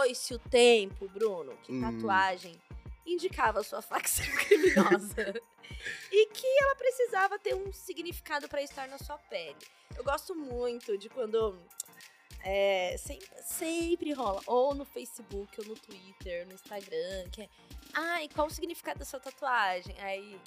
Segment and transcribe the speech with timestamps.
[0.00, 1.80] foi-se o tempo, Bruno, que Hum.
[1.82, 2.58] tatuagem
[3.06, 5.34] indicava sua facção criminosa.
[6.10, 9.56] e que ela precisava ter um significado pra estar na sua pele.
[9.96, 11.58] Eu gosto muito de quando.
[12.42, 14.40] é, sempre, sempre rola.
[14.46, 17.48] Ou no Facebook, ou no Twitter, no Instagram, que é.
[17.92, 19.94] Ai, qual o significado da sua tatuagem?
[20.00, 20.40] Aí.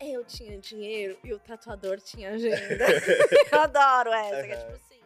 [0.00, 2.86] Eu tinha dinheiro e o tatuador tinha agenda.
[3.52, 4.97] Eu adoro essa, que é tipo assim.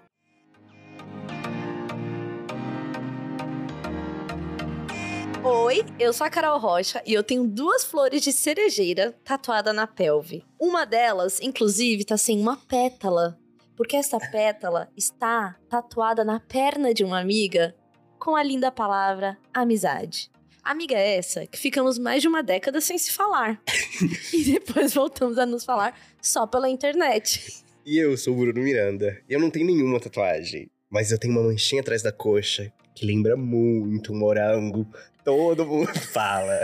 [5.44, 9.88] Oi, eu sou a Carol Rocha e eu tenho duas flores de cerejeira tatuada na
[9.88, 10.44] pelve.
[10.56, 13.36] Uma delas, inclusive, tá sem uma pétala,
[13.76, 17.74] porque essa pétala está tatuada na perna de uma amiga
[18.20, 20.30] com a linda palavra amizade.
[20.62, 23.60] Amiga essa que ficamos mais de uma década sem se falar.
[24.32, 27.64] e depois voltamos a nos falar só pela internet.
[27.84, 29.20] E eu sou o Bruno Miranda.
[29.28, 30.70] E eu não tenho nenhuma tatuagem.
[30.88, 34.86] Mas eu tenho uma manchinha atrás da coxa que lembra muito um morango.
[35.24, 36.60] Todo mundo fala.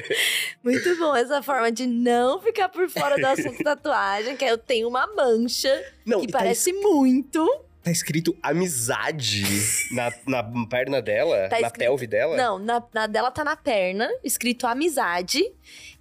[0.62, 4.58] Muito bom essa forma de não ficar por fora do assunto tatuagem, que é eu
[4.58, 7.46] tenho uma mancha Não, que e tá, parece muito.
[7.82, 9.44] tá escrito amizade
[9.92, 12.36] na, na perna dela, Tá na escrito- pelve dela.
[12.36, 15.42] Não, na, na dela tá na perna, escrito amizade.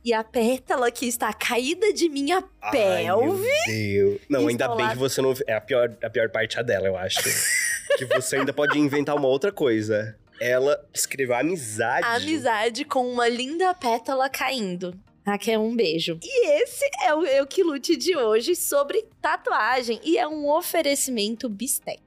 [0.04, 2.72] E a pétala que está caída de minha Ai,
[3.06, 3.48] meu pelve.
[3.66, 4.20] Deus.
[4.30, 5.34] Não, ainda bem que você não.
[5.48, 7.24] É a pior, a pior parte é a dela, eu acho.
[7.98, 10.16] que você ainda pode inventar uma outra coisa.
[10.40, 12.06] Ela escreveu amizade.
[12.06, 14.94] Amizade com uma linda pétala caindo.
[15.26, 16.20] Aqui é um beijo.
[16.22, 20.00] E esse é o Eu Que Lute de hoje sobre tatuagem.
[20.04, 22.00] E é um oferecimento Bistec.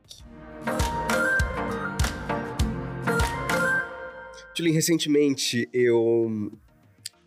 [4.55, 6.53] Tulin, recentemente eu.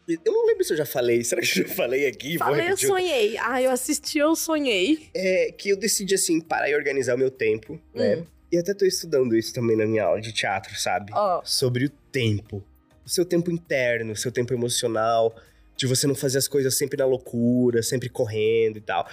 [0.07, 1.23] Eu não lembro se eu já falei.
[1.25, 2.37] Será que eu já falei aqui?
[2.37, 3.37] Falei, eu sonhei.
[3.37, 5.09] Ah, eu assisti, eu sonhei.
[5.13, 8.23] É que eu decidi, assim, parar e organizar o meu tempo, né?
[8.51, 11.11] E até tô estudando isso também na minha aula de teatro, sabe?
[11.13, 12.63] Ó, Sobre o tempo.
[13.05, 15.35] O seu tempo interno, o seu tempo emocional,
[15.75, 19.07] de você não fazer as coisas sempre na loucura, sempre correndo e tal.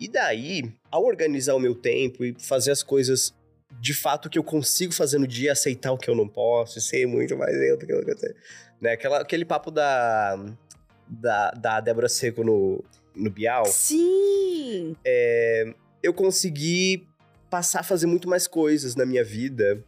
[0.00, 3.34] E daí, ao organizar o meu tempo e fazer as coisas
[3.78, 7.06] de fato que eu consigo fazer no dia, aceitar o que eu não posso, ser
[7.06, 8.34] muito mais eu do que eu tenho.
[8.80, 8.92] Né?
[8.92, 10.42] Aquela, aquele papo da,
[11.06, 12.82] da, da Débora Seco no,
[13.14, 14.96] no Bial sim!
[16.02, 17.06] eu consegui
[17.50, 19.84] passar a fazer muito mais coisas na minha vida.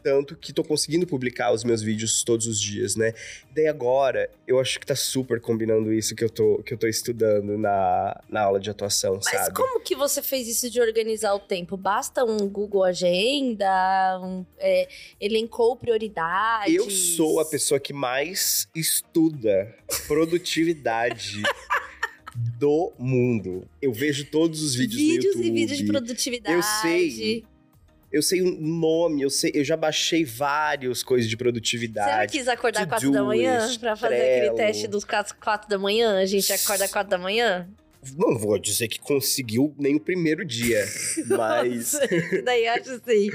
[0.00, 3.12] Tanto que tô conseguindo publicar os meus vídeos todos os dias, né?
[3.52, 6.86] Daí agora, eu acho que tá super combinando isso que eu tô, que eu tô
[6.86, 9.56] estudando na, na aula de atuação, Mas sabe?
[9.56, 11.76] como que você fez isso de organizar o tempo?
[11.76, 14.20] Basta um Google Agenda?
[14.22, 14.88] Um, é,
[15.20, 16.72] elencou prioridades?
[16.72, 19.74] Eu sou a pessoa que mais estuda
[20.06, 21.42] produtividade
[22.58, 23.66] do mundo.
[23.82, 25.46] Eu vejo todos os vídeos, Vídeos no YouTube.
[25.46, 26.54] e vídeos de produtividade.
[26.54, 27.44] Eu sei.
[28.10, 32.32] Eu sei o nome, eu sei, eu já baixei vários coisas de Você produtividade.
[32.32, 35.78] não quis acordar 4 da do manhã pra fazer aquele teste dos 4, 4 da
[35.78, 36.18] manhã?
[36.18, 37.68] A gente acorda 4 da manhã?
[38.16, 40.84] Não vou dizer que conseguiu nem o primeiro dia,
[41.28, 41.92] mas...
[41.92, 42.08] Nossa,
[42.44, 43.30] daí eu acho assim.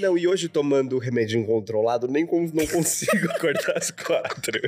[0.00, 4.60] Não, e hoje tomando remédio incontrolado, nem con- não consigo acordar às quatro.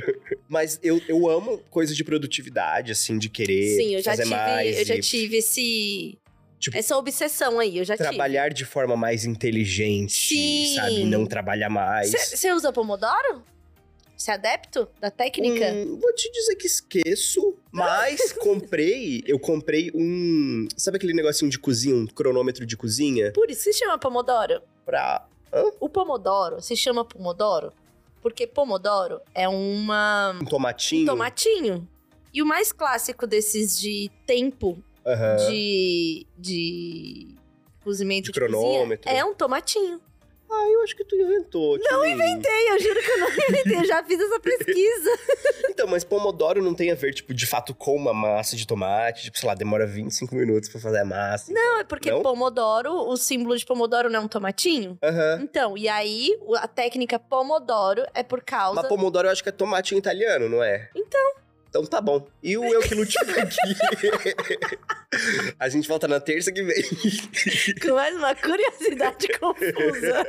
[0.47, 4.35] Mas eu, eu amo coisas de produtividade, assim, de querer Sim, eu já fazer tive,
[4.35, 4.77] mais.
[4.79, 6.17] eu já e tive esse.
[6.59, 10.75] Tipo, essa obsessão aí, eu já Trabalhar de forma mais inteligente, Sim.
[10.75, 11.03] sabe?
[11.05, 12.11] Não trabalhar mais.
[12.11, 12.37] tive.
[12.37, 13.43] Você usa Pomodoro?
[14.21, 15.65] Você é adepto da técnica?
[15.71, 21.57] Hum, vou te dizer que esqueço, mas comprei, eu comprei um, sabe aquele negocinho de
[21.57, 24.61] cozinha, um cronômetro de cozinha Por isso se chama Pomodoro.
[24.85, 25.25] pra
[25.79, 27.73] O Pomodoro se chama Pomodoro
[28.21, 31.01] porque Pomodoro é uma um tomatinho.
[31.01, 31.87] um tomatinho.
[32.31, 35.37] E o mais clássico desses de tempo Aham.
[35.49, 37.35] de, de
[37.83, 39.09] cozimento De de, cronômetro.
[39.11, 39.99] é um tomatinho.
[40.53, 41.77] Ah, eu acho que tu inventou.
[41.79, 42.13] Não Ei,
[42.71, 45.09] eu juro que eu não inventei, eu já fiz essa pesquisa.
[45.69, 49.23] Então, mas pomodoro não tem a ver, tipo, de fato com uma massa de tomate.
[49.23, 51.51] Tipo, sei lá, demora 25 minutos pra fazer a massa.
[51.53, 52.21] Não, é porque Não?
[52.21, 54.97] Pomodoro, o símbolo de Pomodoro não é um tomatinho?
[55.01, 55.39] Aham.
[55.41, 58.81] Então, e aí a técnica Pomodoro é por causa.
[58.81, 60.89] Mas pomodoro eu acho que é tomate em italiano, não é?
[60.95, 61.40] Então.
[61.71, 62.27] Então tá bom.
[62.43, 64.75] E o eu que lute aqui.
[65.57, 66.83] a gente volta na terça que vem.
[67.81, 70.27] Com mais uma curiosidade confusa.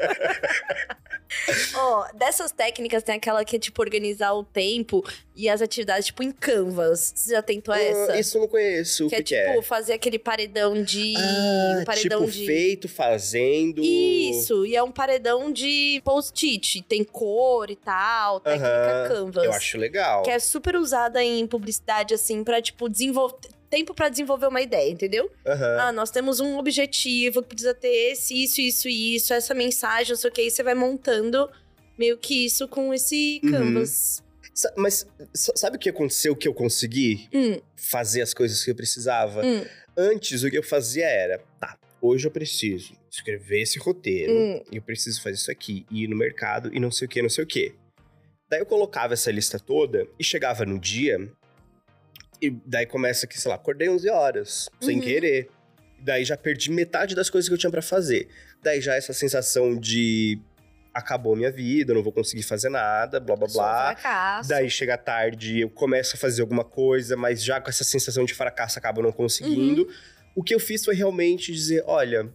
[1.75, 5.03] Ó, dessas técnicas tem aquela que é tipo organizar o tempo
[5.35, 7.13] e as atividades, tipo, em Canvas.
[7.17, 8.13] Você já tentou essa?
[8.13, 9.09] Ah, Isso eu não conheço.
[9.09, 9.63] que o é que, tipo que é?
[9.63, 11.15] fazer aquele paredão de.
[11.17, 12.47] Ah, um paredão tipo, de.
[12.47, 13.83] feito, fazendo.
[13.83, 16.83] Isso, e é um paredão de post-it.
[16.89, 19.45] Tem cor e tal, técnica Aham, Canvas.
[19.45, 20.23] Eu acho legal.
[20.23, 23.37] Que é super usada em publicidade, assim, pra, tipo, desenvolver.
[23.71, 25.31] Tempo pra desenvolver uma ideia, entendeu?
[25.47, 25.77] Aham.
[25.81, 30.11] Ah, nós temos um objetivo que precisa ter esse, isso, isso e isso, essa mensagem,
[30.13, 31.49] não sei o que, e você vai montando
[31.97, 33.51] meio que isso com esse Uhum.
[33.51, 33.89] canvas.
[33.91, 34.23] Sa-
[34.77, 38.75] Mas sa- sabe o que aconteceu que eu consegui Hum, fazer as coisas que eu
[38.75, 39.43] precisava?
[39.45, 39.65] hum,
[39.97, 44.63] Antes, o que eu fazia era, tá, hoje eu preciso escrever esse roteiro, hum.
[44.73, 47.45] eu preciso fazer isso aqui, ir no mercado e não sei o que, não sei
[47.45, 47.75] o que.
[48.51, 51.19] Daí eu colocava essa lista toda e chegava no dia,
[52.41, 55.03] e daí começa que, sei lá, acordei 11 horas, sem Uhum.
[55.03, 55.49] querer.
[56.01, 58.29] Daí já perdi metade das coisas que eu tinha pra fazer.
[58.63, 60.39] Daí já essa sensação de
[60.95, 63.97] acabou minha vida, eu não vou conseguir fazer nada, blá blá um blá.
[63.97, 64.49] fracasso.
[64.49, 68.35] Daí chega tarde, eu começo a fazer alguma coisa, mas já com essa sensação de
[68.35, 69.83] fracasso acabo não conseguindo.
[69.83, 69.93] Uhum.
[70.35, 72.33] O que eu fiz foi realmente dizer: olha,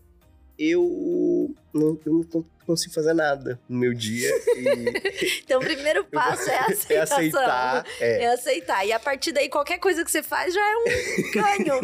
[0.58, 4.30] eu não, eu não consigo fazer nada no meu dia.
[4.56, 7.18] E Então, o primeiro passo é a aceitação.
[7.20, 7.86] é aceitar.
[8.00, 8.24] É.
[8.24, 8.86] É aceitar.
[8.86, 11.76] E a partir daí, qualquer coisa que você faz já é um ganho.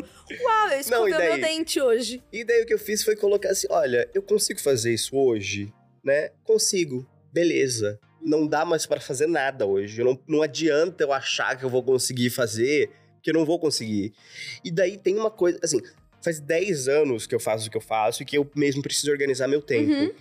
[0.43, 2.21] Uau, eu escovei o meu dente hoje.
[2.31, 5.71] E daí o que eu fiz foi colocar assim: olha, eu consigo fazer isso hoje,
[6.03, 6.29] né?
[6.43, 7.07] Consigo.
[7.31, 7.99] Beleza.
[8.21, 10.03] Não dá mais pra fazer nada hoje.
[10.03, 12.89] Não, não adianta eu achar que eu vou conseguir fazer,
[13.21, 14.13] que eu não vou conseguir.
[14.63, 15.81] E daí tem uma coisa, assim,
[16.21, 19.11] faz 10 anos que eu faço o que eu faço e que eu mesmo preciso
[19.11, 19.91] organizar meu tempo.
[19.91, 20.11] Uhum.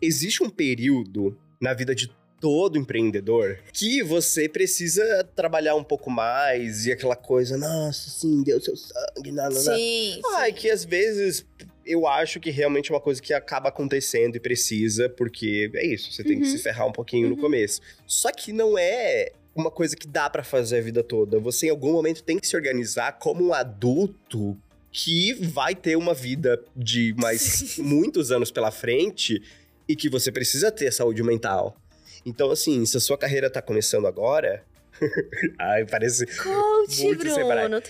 [0.00, 2.10] Existe um período na vida de
[2.40, 8.60] todo empreendedor que você precisa trabalhar um pouco mais e aquela coisa, nossa, sim, deu
[8.60, 9.50] seu sangue, não, não.
[9.50, 10.48] Sim, Ah, sim.
[10.48, 11.46] é que às vezes
[11.86, 16.12] eu acho que realmente é uma coisa que acaba acontecendo e precisa, porque é isso,
[16.12, 16.50] você tem que Uhum.
[16.50, 17.40] se ferrar um pouquinho no Uhum.
[17.40, 17.80] começo.
[18.06, 21.38] Só que não é uma coisa que dá pra fazer a vida toda.
[21.38, 24.56] Você em algum momento tem que se organizar como um adulto
[24.90, 29.42] que vai ter uma vida de mais muitos anos pela frente
[29.88, 31.76] e que você precisa ter saúde mental.
[32.26, 34.64] Então, assim, se a sua carreira tá começando agora.
[35.58, 36.24] Ai, parece.
[36.26, 37.18] Coach, muito.
[37.18, 37.82] Bruno.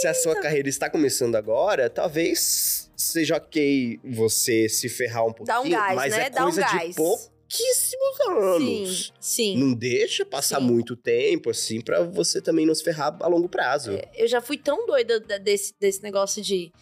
[0.00, 5.46] Se a sua carreira está começando agora, talvez seja ok você se ferrar um pouquinho.
[5.46, 6.24] Dá um gás, mas né?
[6.26, 6.94] é Dá um coisa de gás.
[6.96, 9.12] pouquíssimos anos.
[9.20, 9.58] Sim, sim.
[9.58, 10.66] Não deixa passar Sim.
[10.66, 13.92] muito tempo, assim, pra você também não se ferrar a longo prazo.
[14.14, 16.72] Eu já fui tão doida da- desse, desse negócio de.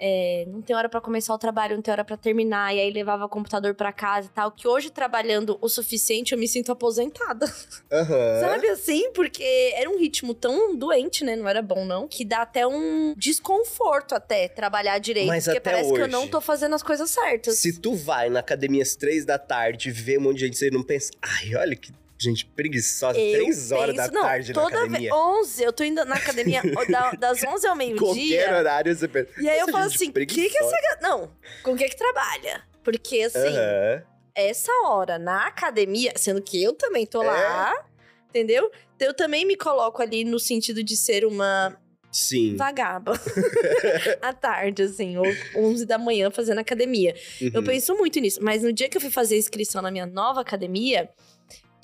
[0.00, 2.90] É, não tem hora pra começar o trabalho, não tem hora pra terminar, e aí
[2.90, 6.72] levava o computador pra casa e tal, que hoje trabalhando o suficiente eu me sinto
[6.72, 7.46] aposentada.
[7.90, 8.40] Aham.
[8.40, 9.10] Sabe assim?
[9.12, 11.36] Porque era um ritmo tão doente, né?
[11.36, 12.06] Não era bom, não.
[12.08, 15.28] Que dá até um desconforto até trabalhar direito.
[15.28, 17.58] Mas porque parece que eu hoje- não tô fazendo as coisas certas.
[17.58, 20.70] Se tu vai na academia às três da tarde, vê um monte de gente, você
[20.70, 21.92] não pensa, ai, olha que
[22.24, 24.98] gente preguiçosa, Eu três horas da não, tarde na toda academia.
[25.10, 26.60] Vez, 11, eu tô indo na academia
[26.90, 28.56] da- das 11 ao Qualquer meio-dia.
[28.58, 29.30] horário você pensa.
[29.40, 30.98] E aí eu "Essa falo assim, o que que preguiçosa." essa...
[31.02, 31.30] Não,
[31.62, 32.62] com o que que trabalha?
[32.82, 34.02] Porque, assim, Aham.
[34.34, 37.26] essa hora na academia, sendo que eu também tô É.
[37.26, 37.86] lá,
[38.28, 38.70] entendeu?
[39.00, 41.76] Eu também me coloco ali no sentido de ser uma
[42.12, 42.56] Sim.
[42.56, 43.12] vagaba.
[44.22, 45.26] à tarde, assim, ou
[45.56, 47.14] 11 da manhã fazendo academia.
[47.40, 47.66] Eu Uhum.
[47.66, 48.38] penso muito nisso.
[48.42, 51.08] Mas no dia que eu fui fazer a inscrição na minha nova academia,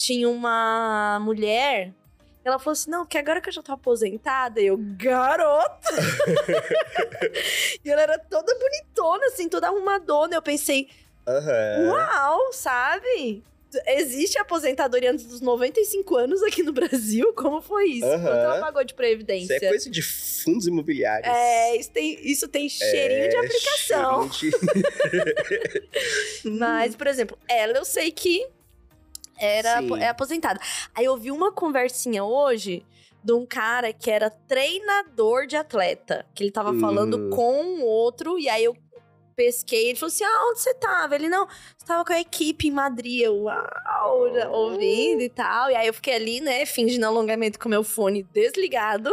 [0.01, 1.93] tinha uma mulher.
[2.43, 5.91] Ela falou assim: não, que agora que eu já tô aposentada, eu, garota!
[7.85, 10.35] e ela era toda bonitona, assim, toda arrumadona.
[10.37, 10.89] Eu pensei,
[11.29, 11.91] Aham.
[11.91, 13.43] uau, sabe?
[13.87, 17.33] Existe aposentadoria antes dos 95 anos aqui no Brasil?
[17.35, 18.07] Como foi isso?
[18.07, 18.23] Aham.
[18.23, 19.55] Quanto ela pagou de Isso previdência?
[19.55, 21.31] é coisa de fundos imobiliários.
[21.33, 24.33] É, isso tem, isso tem cheirinho de É, aplicação.
[24.33, 24.61] cheirinho
[26.43, 28.45] de- Mas, por exemplo, ela eu sei que
[29.41, 29.99] era Sim.
[30.01, 30.61] é aposentada.
[30.95, 32.85] Aí eu vi uma conversinha hoje
[33.25, 36.25] de um cara que era treinador de atleta.
[36.35, 36.81] Que ele tava Hum.
[36.81, 38.77] falando com um outro, e aí eu
[39.37, 39.89] pesquei.
[39.89, 41.15] Ele falou assim: ah, onde você tava?
[41.15, 43.21] Ele, não, você tava com a equipe em Madrid.
[43.23, 45.71] Eu, uau, já ouvindo e tal.
[45.71, 49.11] E aí eu fiquei ali, né, fingindo alongamento com meu fone desligado.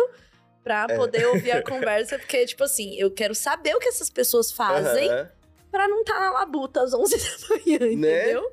[0.63, 0.97] Pra É.
[0.97, 5.09] poder ouvir a conversa, porque, tipo assim, eu quero saber o que essas pessoas fazem
[5.09, 5.29] Aham.
[5.71, 7.93] pra não estar na labuta às 11 da manhã, Né?
[7.93, 8.51] entendeu?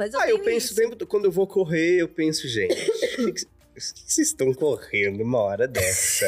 [0.00, 0.74] Mas eu Ah, eu penso isso.
[0.74, 2.72] sempre, quando eu vou correr, eu penso, gente,
[3.20, 3.42] o que,
[3.76, 6.24] vocês estão correndo uma hora dessa?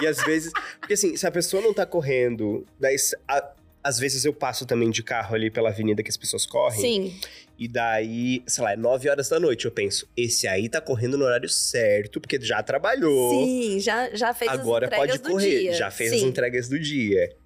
[0.00, 2.96] e às vezes, porque assim, se a pessoa não tá correndo, daí,
[3.28, 6.80] a- às vezes eu passo também de carro ali pela avenida que as pessoas correm,
[6.80, 7.20] Sim,
[7.58, 11.18] e daí, sei lá, é 9 horas da noite, eu penso, esse aí tá correndo
[11.18, 15.54] no horário certo, porque já trabalhou, sim, já, já fez agora as entregas pode correr,
[15.56, 15.72] do dia.
[15.74, 16.26] já fez as Sim.
[16.28, 17.36] entregas do dia.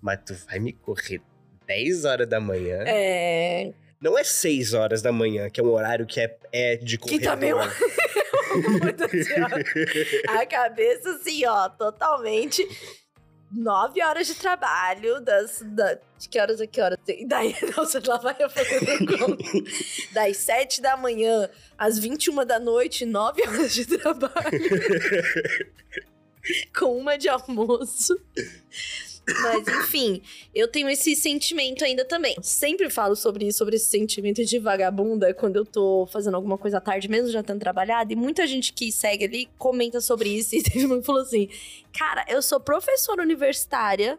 [0.00, 1.20] Mas tu vai me correr
[1.66, 2.84] 10 horas da manhã?
[2.86, 6.96] É, Não é 6 horas da manhã, que é um horário que é, é de
[6.98, 7.20] corredor.
[7.20, 7.60] Que também ó.
[10.40, 12.64] a cabeça assim, ó, totalmente...
[13.50, 16.98] Nove horas de trabalho, das, da, de que horas a que horas?
[17.08, 19.42] E daí, nossa, lá vai eu fazendo conta.
[20.12, 24.34] Das sete da manhã às 21 da noite, nove horas de trabalho.
[26.78, 28.20] com uma de almoço.
[29.42, 30.22] Mas, enfim,
[30.54, 32.36] eu tenho esse sentimento ainda também.
[32.42, 36.78] Sempre falo sobre isso, sobre esse sentimento de vagabunda, quando eu tô fazendo alguma coisa
[36.78, 38.12] à tarde, mesmo já tendo trabalhado.
[38.12, 40.48] E muita gente que segue ali comenta sobre isso.
[40.58, 41.48] E teve uma que falou assim:
[41.96, 44.18] Cara, eu sou professora universitária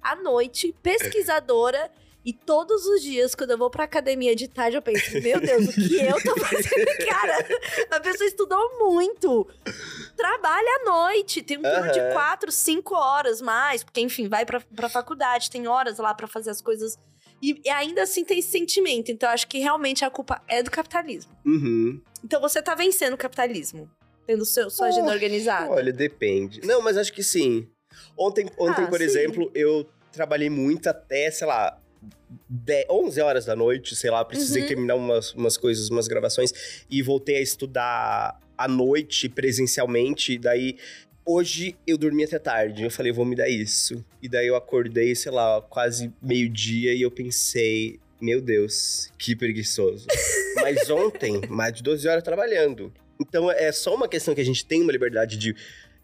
[0.00, 1.90] à noite, pesquisadora.
[2.24, 5.68] E todos os dias, quando eu vou pra academia de tarde, eu penso, meu Deus,
[5.68, 6.84] o que eu tô fazendo?
[7.08, 7.38] Cara,
[7.90, 9.48] a pessoa estudou muito.
[10.16, 11.92] Trabalha à noite, tem um turno Aham.
[11.92, 16.26] de quatro, cinco horas mais, porque, enfim, vai pra, pra faculdade, tem horas lá pra
[16.26, 16.98] fazer as coisas.
[17.40, 19.10] E, e ainda assim tem esse sentimento.
[19.10, 21.32] Então, eu acho que realmente a culpa é do capitalismo.
[21.46, 22.02] Uhum.
[22.22, 23.90] Então, você tá vencendo o capitalismo,
[24.26, 25.70] tendo seu, sua agenda Oh, organizada.
[25.70, 26.60] Olha, depende.
[26.66, 27.66] Não, mas acho que sim.
[28.14, 29.04] Ontem, ontem Ah, por sim.
[29.04, 31.79] exemplo, eu trabalhei muito até, sei lá,
[32.48, 34.68] 10, 11 horas da noite, sei lá, precisei Uhum.
[34.68, 36.52] terminar umas, umas coisas, umas gravações,
[36.90, 40.76] e voltei a estudar à noite, presencialmente, daí...
[41.26, 44.04] Hoje eu dormi até tarde, eu falei, vou me dar isso.
[44.20, 50.06] E daí eu acordei, sei lá, quase meio-dia e eu pensei, meu Deus, que preguiçoso.
[50.56, 52.92] Mas ontem, mais de 12 horas trabalhando.
[53.20, 55.54] Então é só uma questão que a gente tem uma liberdade de,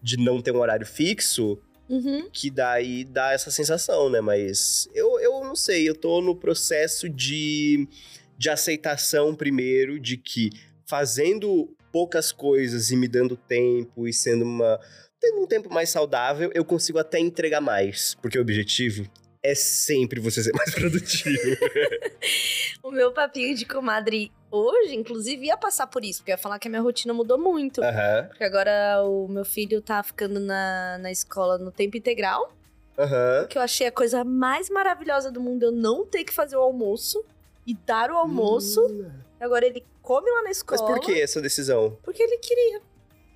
[0.00, 2.28] de não ter um horário fixo, Uhum.
[2.32, 4.20] que daí dá essa sensação, né?
[4.20, 7.88] Mas eu, eu não sei, eu tô no processo de,
[8.36, 10.50] de aceitação primeiro de que
[10.86, 14.78] fazendo poucas coisas e me dando tempo e sendo uma.
[15.20, 18.14] tendo um tempo mais saudável, eu consigo até entregar mais.
[18.20, 19.08] Porque o objetivo
[19.42, 21.56] é sempre você ser mais produtivo.
[22.82, 26.68] O meu papinho de comadre hoje, inclusive, ia passar por isso, porque ia falar que
[26.68, 27.82] a minha rotina mudou muito.
[27.82, 32.52] Aham, Porque agora o meu filho tá ficando na, na escola no tempo integral.
[32.98, 33.46] aham.
[33.48, 36.60] Que eu achei a coisa mais maravilhosa do mundo eu não ter que fazer o
[36.60, 37.22] almoço
[37.66, 38.80] e dar o almoço.
[38.80, 39.10] Hum.
[39.40, 40.84] Agora ele come lá na Mas escola.
[40.86, 41.98] por que essa decisão?
[42.02, 42.80] Porque ele queria.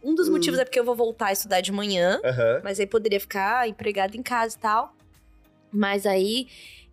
[0.02, 0.32] Um dos Hum.
[0.32, 2.20] motivos é porque eu vou voltar a estudar de manhã.
[2.64, 4.94] Mas aí poderia ficar empregado em casa e tal.
[5.72, 6.48] Mas aí,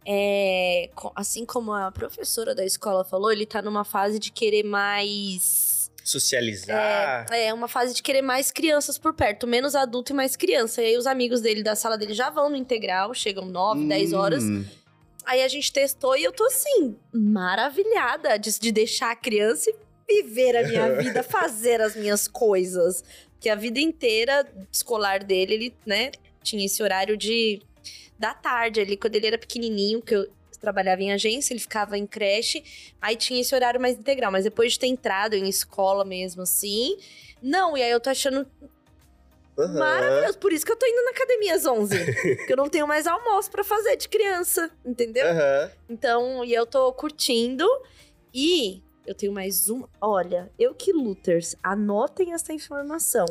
[0.10, 5.92] é, assim como a professora da escola falou, ele tá numa fase de querer mais.
[6.02, 7.26] Socializar.
[7.30, 10.82] É, uma fase de querer mais crianças por perto, menos adulto e mais criança.
[10.82, 14.14] E aí os amigos dele da sala dele já vão no integral, chegam 9, 10
[14.14, 14.44] horas.
[14.46, 14.64] Hum.
[15.26, 19.70] Aí a gente testou e eu tô assim, maravilhada de, de deixar a criança
[20.08, 23.04] e viver a minha vida, fazer as minhas coisas.
[23.42, 26.12] Que a vida inteira escolar dele, ele, né,
[26.42, 27.62] tinha esse horário de
[28.18, 30.28] da tarde ali, quando ele era pequenininho, que eu
[30.60, 32.64] trabalhava em agência, ele ficava em creche,
[33.00, 36.98] aí tinha esse horário mais integral, mas depois de ter entrado em escola mesmo assim,
[37.42, 38.50] não, e aí eu tô achando
[39.60, 39.80] Aham.
[39.80, 41.98] maravilhoso, por isso que eu tô indo na academia às 11,
[42.38, 45.28] porque eu não tenho mais almoço pra fazer de criança, entendeu?
[45.28, 45.72] Aham.
[45.90, 47.66] Então, e eu tô curtindo.
[48.34, 49.84] E eu tenho mais um.
[50.02, 53.26] Olha, eu que Luters, anotem essa informação.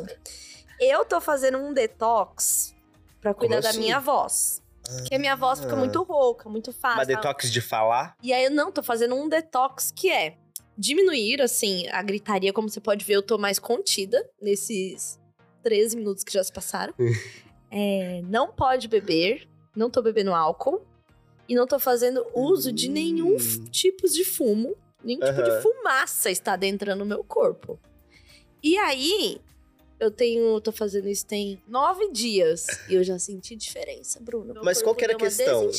[0.79, 2.75] Eu tô fazendo um detox
[3.21, 3.79] pra cuidar Como da assim?
[3.79, 4.61] minha voz.
[4.95, 5.77] Porque a minha voz fica Ah.
[5.77, 6.97] muito rouca, muito fácil.
[6.97, 8.15] Mas detox de falar?
[8.23, 10.37] E aí eu não tô fazendo um detox que é
[10.77, 12.53] diminuir, assim, a gritaria.
[12.53, 15.19] Como você pode ver, eu tô mais contida nesses
[15.63, 16.93] 13 minutos que já se passaram.
[17.69, 20.85] É, não pode beber, não tô bebendo álcool.
[21.49, 23.65] E não tô fazendo uso de nenhum Hum.
[23.69, 24.73] tipo de fumo.
[25.03, 25.43] Nenhum tipo Aham.
[25.57, 27.77] de fumaça está adentrando no meu corpo.
[28.63, 29.41] E aí,
[29.99, 30.59] eu tenho.
[30.61, 32.65] tô fazendo isso tem nove dias.
[32.89, 34.53] E eu já senti diferença, Bruno.
[34.53, 35.71] Meu Mas qual que era a questão?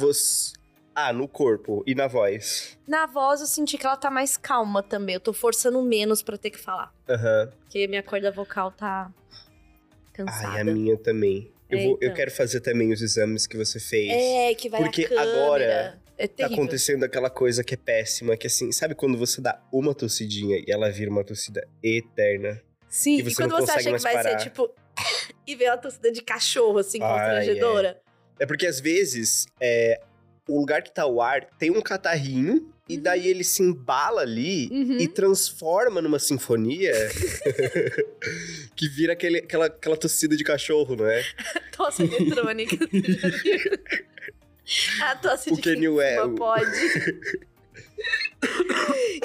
[0.00, 0.52] Você...
[0.94, 2.78] Ah, no corpo e na voz.
[2.86, 5.14] Na voz, eu senti que ela tá mais calma também.
[5.16, 6.94] Eu tô forçando menos pra ter que falar.
[7.08, 7.52] Aham.
[7.62, 9.12] Porque minha corda vocal tá
[10.12, 10.48] cansada.
[10.48, 11.52] Ai, a minha também.
[11.68, 12.14] Eu, É, vou, eu então.
[12.14, 14.08] quero fazer também os exames que você fez.
[14.12, 18.70] É, que vai Porque agora é Tá acontecendo aquela coisa que é péssima, que assim,
[18.70, 22.62] sabe quando você dá uma tossidinha e ela vira uma tossida eterna?
[22.94, 24.38] Sim, e e, você quando não você acha que vai parar.
[24.38, 24.70] ser tipo.
[25.44, 28.00] e vem uma torcida de cachorro, assim, Ai, constrangedora.
[28.38, 30.00] É porque às vezes é,
[30.48, 33.02] o lugar que tá o ar tem um catarrinho e Uhum.
[33.02, 34.98] daí ele se embala ali Uhum.
[34.98, 36.92] e transforma numa sinfonia
[38.76, 41.24] que vira aquele, aquela, aquela tossida de cachorro, não é?
[41.76, 42.76] Tosse eletrônica.
[45.02, 46.36] a tosse O de Kanye West.
[46.36, 46.70] pode.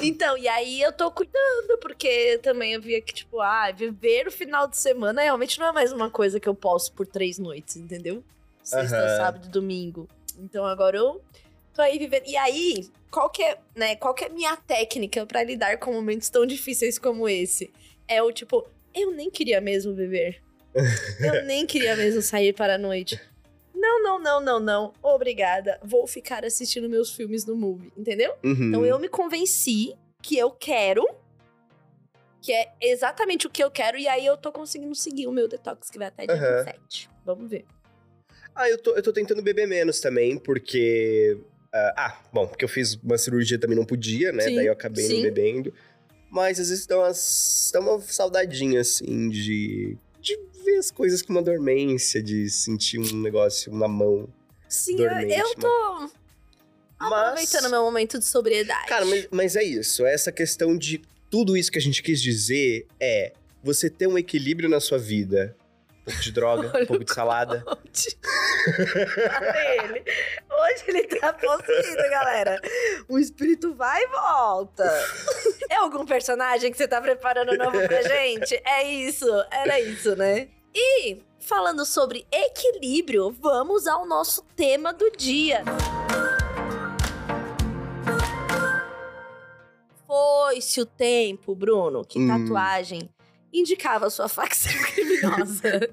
[0.00, 4.32] Então, e aí eu tô cuidando, porque também eu via que, tipo, ah, viver o
[4.32, 7.76] final de semana realmente não é mais uma coisa que eu posso por três noites,
[7.76, 8.24] entendeu?
[8.62, 9.16] Sexta, Aham.
[9.16, 10.08] sábado e domingo.
[10.38, 11.20] Então agora eu
[11.74, 12.26] tô aí vivendo.
[12.26, 15.92] E aí, qual que é, né, qual que é a minha técnica pra lidar com
[15.92, 17.72] momentos tão difíceis como esse?
[18.06, 20.42] É o tipo, eu nem queria mesmo beber.
[21.20, 23.20] eu nem queria mesmo sair para a noite.
[23.80, 24.92] Não, não, não, não, não.
[25.02, 25.80] Obrigada.
[25.82, 28.34] Vou ficar assistindo meus filmes no movie, entendeu?
[28.44, 28.68] Uhum.
[28.68, 31.02] Então eu me convenci que eu quero,
[32.42, 35.48] que é exatamente o que eu quero, e aí eu tô conseguindo seguir o meu
[35.48, 36.64] detox, que vai até dia.
[36.64, 37.08] 27.
[37.24, 37.64] Vamos ver.
[38.54, 41.38] Ah, eu tô, eu tô tentando beber menos também, porque.
[41.72, 44.42] ah, ah, bom, porque eu fiz uma cirurgia também não podia, né?
[44.42, 45.22] Sim, Daí eu acabei não sim.
[45.22, 45.72] bebendo.
[46.30, 50.38] Mas às vezes dá, umas, dá uma saudadinha, assim, de, de
[50.78, 54.28] as coisas com uma dormência, de sentir um negócio na mão.
[54.68, 56.10] Sim, eu, Dormente, eu tô
[56.98, 58.86] aproveitando meu momento de sobriedade.
[58.86, 60.04] Cara, mas, mas é isso.
[60.04, 64.68] Essa questão de tudo isso que a gente quis dizer é você ter um equilíbrio
[64.68, 65.56] na sua vida.
[66.00, 67.64] Um pouco de droga, um pouco de salada.
[67.66, 67.78] Olha
[69.84, 70.04] ele.
[70.50, 72.60] Hoje ele tá possuído, galera.
[73.08, 74.84] O espírito vai e volta.
[75.70, 78.60] É algum personagem que você tá preparando novo pra gente?
[78.64, 80.48] É isso, era isso, né?
[80.74, 85.64] E falando sobre equilíbrio, vamos ao nosso tema do dia.
[90.06, 92.28] Foi-se o tempo, Bruno, que Hum.
[92.28, 93.08] tatuagem
[93.52, 95.90] indicava sua facção criminosa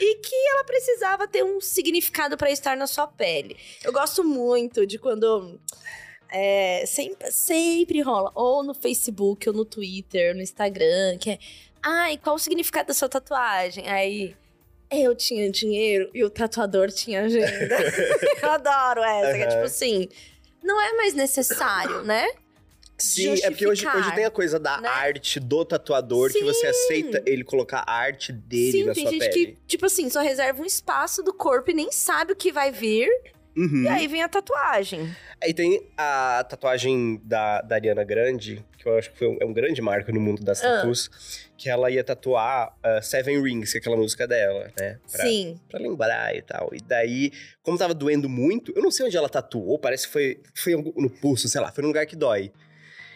[0.00, 3.56] e que ela precisava ter um significado para estar na sua pele.
[3.82, 5.58] Eu gosto muito de quando
[6.30, 11.38] é, sempre, sempre rola, ou no Facebook, ou no Twitter, no Instagram, que é,
[11.82, 13.88] ai, qual o significado da sua tatuagem?
[13.88, 14.36] Aí,
[14.90, 17.76] eu tinha dinheiro e o tatuador tinha agenda.
[18.42, 20.08] eu adoro essa, que é tipo assim,
[20.62, 22.26] não é mais necessário, né?
[22.98, 24.88] Sim, é porque hoje, hoje tem a coisa da né?
[24.88, 26.66] arte do tatuador, que você Sim.
[26.66, 29.46] aceita ele colocar a arte dele Sim, na tem sua gente pele.
[29.46, 32.70] que, tipo assim, só reserva um espaço do corpo e nem sabe o que vai
[32.70, 33.08] vir.
[33.56, 33.82] Uhum.
[33.82, 35.14] E aí vem a tatuagem.
[35.42, 39.44] Aí tem a tatuagem da, da Ariana Grande, que eu acho que foi um, é
[39.44, 40.76] um grande marco no mundo das Ah.
[40.76, 41.10] tatuas,
[41.62, 44.98] que ela ia tatuar ah, Seven Rings, que é aquela música dela, né?
[45.12, 45.60] Pra, Sim.
[45.70, 46.70] pra lembrar e tal.
[46.72, 47.30] E daí,
[47.62, 51.08] como tava doendo muito, eu não sei onde ela tatuou, parece que foi, foi no
[51.08, 52.50] pulso, sei lá, foi num lugar que dói.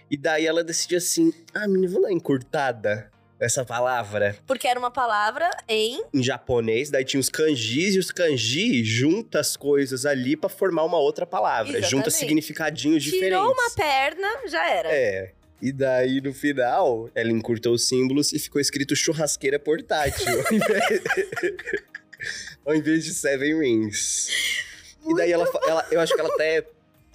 [0.08, 4.92] E daí ela decidiu assim, ah, menina, vou dar encurtada nessa palavra Porque era uma
[4.92, 6.04] palavra em.
[6.14, 10.84] em japonês, daí tinha os kanjis e os kanji junta as coisas ali pra formar
[10.84, 12.12] uma outra palavra, junta Exatamente.
[12.12, 13.36] significadinhos diferentes.
[13.36, 14.88] Tirou uma perna, já era.
[14.88, 15.32] É.
[15.60, 20.26] E daí, no final, ela encurtou os símbolos e ficou escrito churrasqueira portátil.
[22.64, 24.28] ao invés- de Seven Rings.
[25.08, 26.64] e daí ela, ela- Eu acho que ela até.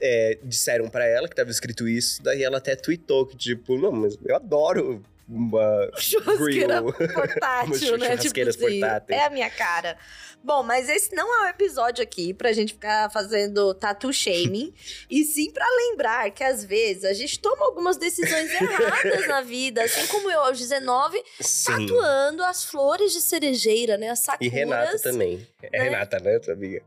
[0.04, 3.92] é, disseram pra ela que tava escrito isso, daí ela até tweetou que, tipo, não,
[3.92, 6.94] mas eu adoro uma Churrasqueira grill.
[7.14, 8.06] portátil, né?
[8.18, 9.20] churrasqueiras tipo portáteis.
[9.20, 9.98] É a minha cara.
[10.44, 14.74] Bom, mas esse não é o episódio aqui pra gente ficar fazendo tattoo shaming.
[15.10, 19.84] e sim pra lembrar que às vezes a gente toma algumas decisões erradas na vida.
[19.84, 21.86] Assim como eu aos 19, Sim.
[21.88, 24.10] tatuando as flores de cerejeira, né?
[24.10, 24.54] As E sakuras.
[24.54, 25.48] Renata também.
[25.62, 25.84] É né?
[25.86, 26.82] Renata, né, tua amiga?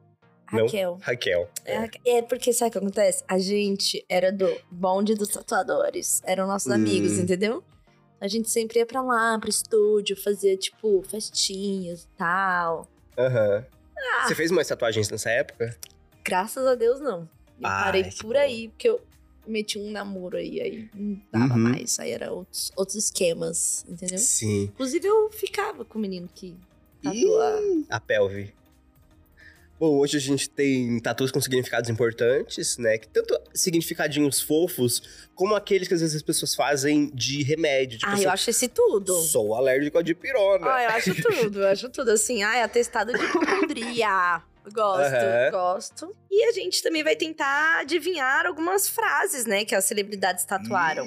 [0.53, 0.65] Não?
[0.67, 0.99] Raquel.
[1.01, 1.51] Raquel.
[1.65, 3.25] É, Raque- é porque sabe o que acontece?
[3.27, 6.21] A gente era do bonde dos tatuadores.
[6.25, 6.75] Eram nossos Hum.
[6.75, 7.65] amigos, entendeu?
[8.25, 12.89] A gente sempre ia pra lá, pro estúdio, fazia, tipo, festinhas e tal.
[13.19, 13.67] Aham.
[13.99, 14.27] Ah.
[14.27, 15.77] Você fez mais tatuagens nessa época?
[16.25, 17.29] Graças a Deus, não.
[17.61, 18.39] Eu Ai, parei por bom.
[18.41, 18.99] aí, porque eu
[19.47, 21.61] meti um namoro aí, aí não dava Uhum.
[21.61, 21.99] mais.
[22.01, 24.17] Aí era outros, outros esquemas, entendeu?
[24.17, 24.63] Sim.
[24.73, 26.57] Inclusive, eu ficava com o menino que
[27.03, 27.61] tatua.
[27.91, 28.55] A pelve.
[29.85, 32.97] Bom, hoje a gente tem tatuas com significados importantes, né?
[32.97, 37.99] Que tanto significadinhos fofos, como aqueles que às vezes as pessoas fazem de remédio.
[37.99, 39.13] Tipo Ah, assim, eu acho esse tudo.
[39.21, 40.67] sou alérgico a dipirona.
[40.75, 42.13] Ah, eu acho tudo, eu acho tudo.
[42.13, 44.41] Assim, ai, atestado de hipocondria.
[44.73, 45.51] Gosto, Aham.
[45.51, 46.17] gosto.
[46.31, 51.07] E a gente também vai tentar adivinhar algumas frases, né, que as celebridades tatuaram.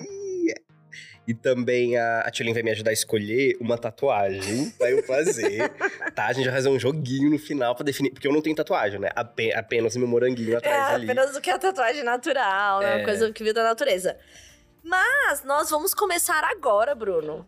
[1.27, 5.69] E também a, a Tilin vai me ajudar a escolher uma tatuagem pra eu fazer.
[6.15, 6.27] tá?
[6.27, 8.11] A gente vai fazer um joguinho no final pra definir.
[8.11, 9.09] Porque eu não tenho tatuagem, né?
[9.13, 11.03] Ape- apenas meu moranguinho É atrás ali.
[11.03, 12.93] apenas o que é tatuagem natural, né?
[12.93, 12.95] É.
[12.97, 14.17] Uma coisa que veio da natureza.
[14.81, 17.45] Mas nós vamos começar agora, Bruno.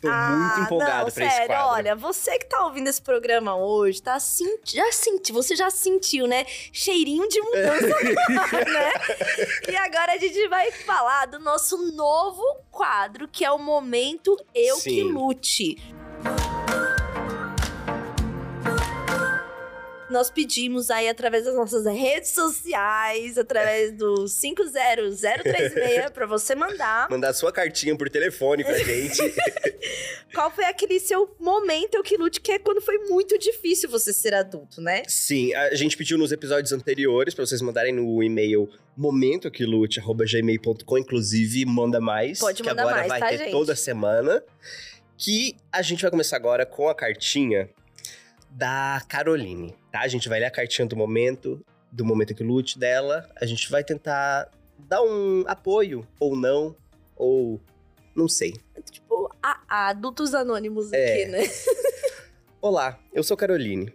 [0.00, 1.68] Tô muito Ah, empolgado não, pra esse sério, quadro.
[1.74, 6.26] olha, você que tá ouvindo esse programa hoje, tá senti já senti, você já sentiu,
[6.26, 6.44] né?
[6.72, 7.86] Cheirinho de mudança
[8.70, 8.92] né?
[9.68, 14.76] E agora a gente vai falar do nosso novo quadro, que é o Momento Eu
[14.76, 15.02] Que Sim.
[15.12, 15.76] Lute.
[20.08, 27.32] Nós pedimos aí através das nossas redes sociais, através do 50036 pra você mandar Mandar
[27.32, 29.18] sua cartinha por telefone pra gente.
[30.34, 34.34] Qual foi aquele seu momento que lute, que é quando foi muito difícil você ser
[34.34, 35.02] adulto, né?
[35.08, 42.00] Sim, a gente pediu nos episódios anteriores pra vocês mandarem no e-mail momentoquilute.gmail.com, inclusive manda
[42.00, 42.38] mais.
[42.38, 43.50] Pode que mandar agora mais, vai tá, ter gente?
[43.50, 44.42] toda semana.
[45.18, 47.70] Que a gente vai começar agora com a cartinha
[48.50, 50.02] da Caroline, tá?
[50.02, 53.28] A gente vai ler a cartinha do momento, do momento que lute dela.
[53.40, 56.76] A gente vai tentar dar um apoio, ou não,
[57.16, 57.60] ou
[58.14, 58.54] não sei.
[58.90, 61.22] Tipo, a, a adultos anônimos É.
[61.22, 61.40] aqui, né?
[62.60, 63.92] Olá, eu sou Caroline.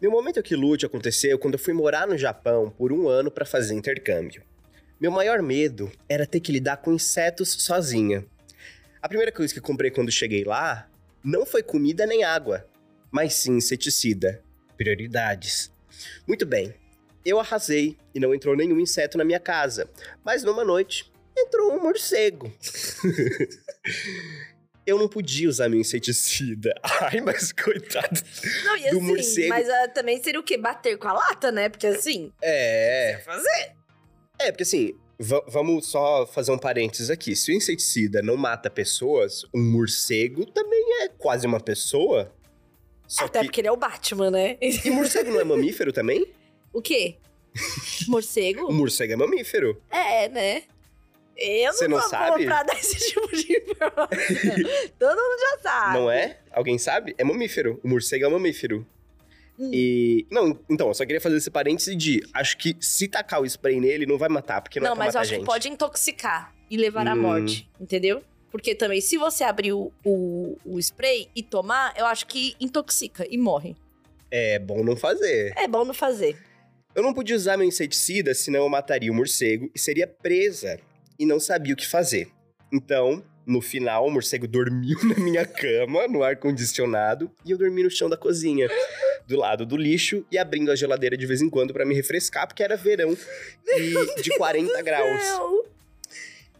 [0.00, 3.46] Meu momento que lute aconteceu quando eu fui morar no Japão por um ano para
[3.46, 4.42] fazer intercâmbio.
[5.00, 8.24] Meu maior medo era ter que lidar com insetos sozinha.
[9.00, 10.88] A primeira coisa que comprei quando cheguei lá
[11.24, 12.66] não foi comida nem água,
[13.10, 14.42] mas sim inseticida.
[14.82, 15.70] Prioridades.
[16.26, 16.74] Muito bem,
[17.24, 19.88] eu arrasei e não entrou nenhum inseto na minha casa,
[20.24, 22.52] mas numa noite entrou um morcego.
[24.84, 26.74] eu não podia usar meu inseticida.
[27.00, 28.20] Ai, mas coitado.
[28.64, 29.48] Não, e do assim, morcego.
[29.50, 30.58] mas ah, também seria o quê?
[30.58, 31.68] Bater com a lata, né?
[31.68, 33.20] Porque assim, É.
[33.24, 33.72] fazer.
[34.40, 37.36] É, porque assim, va- vamos só fazer um parênteses aqui.
[37.36, 42.34] Se o inseticida não mata pessoas, um morcego também é quase uma pessoa.
[43.12, 43.44] Só Até que.
[43.46, 44.56] porque ele é o Batman, né?
[44.62, 46.26] E morcego não é mamífero também?
[46.72, 47.16] O quê?
[48.08, 48.64] Morcego?
[48.66, 49.82] O morcego é mamífero.
[49.90, 50.62] É, né?
[51.36, 52.38] Eu não Você não vou sabe?
[52.44, 54.08] comprar desse tipo de informação.
[54.98, 55.98] Todo mundo já sabe.
[55.98, 56.38] Não é?
[56.52, 57.14] Alguém sabe?
[57.18, 57.78] É mamífero.
[57.84, 58.86] O morcego é mamífero.
[59.58, 59.70] Hum.
[59.74, 60.26] E.
[60.30, 62.22] Não, então, eu só queria fazer esse parêntese de.
[62.32, 65.14] Acho que se tacar o spray nele, não vai matar, porque não, Não, é mas
[65.14, 65.40] eu acho gente.
[65.40, 67.20] que pode intoxicar e levar à Hum.
[67.20, 68.22] morte, entendeu?
[68.52, 73.26] Porque também, se você abrir o, o, o spray e tomar, eu acho que intoxica
[73.28, 73.74] e morre.
[74.30, 75.54] É bom não fazer.
[75.56, 76.36] É bom não fazer.
[76.94, 80.78] Eu não podia usar meu inseticida, senão eu mataria o morcego e seria presa.
[81.18, 82.28] E não sabia o que fazer.
[82.70, 87.90] Então, no final, o morcego dormiu na minha cama, no ar-condicionado, e eu dormi no
[87.90, 88.68] chão da cozinha,
[89.26, 92.46] do lado do lixo, e abrindo a geladeira de vez em quando pra me refrescar,
[92.46, 93.16] porque era verão
[93.66, 95.22] e de 40 graus.
[95.24, 95.61] Não.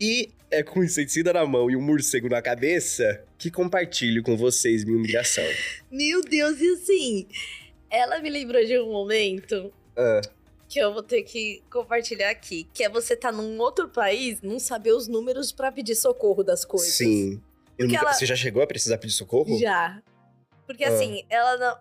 [0.04, 4.84] E é com inseticida na mão e um morcego na cabeça que compartilho com vocês
[4.84, 5.44] minha humilhação.
[5.88, 7.28] Meu Deus, e assim,
[7.88, 10.20] ela me lembrou de um momento Ah,
[10.68, 14.58] que eu vou ter que compartilhar aqui, que é você tá num outro país, não
[14.58, 16.94] saber os números pra pedir socorro das coisas.
[16.94, 17.40] sim.
[17.78, 19.56] Nunca- ela- Você já chegou a precisar pedir socorro?
[19.58, 20.02] Já.
[20.66, 20.88] Porque Ah.
[20.92, 21.76] assim, ela não.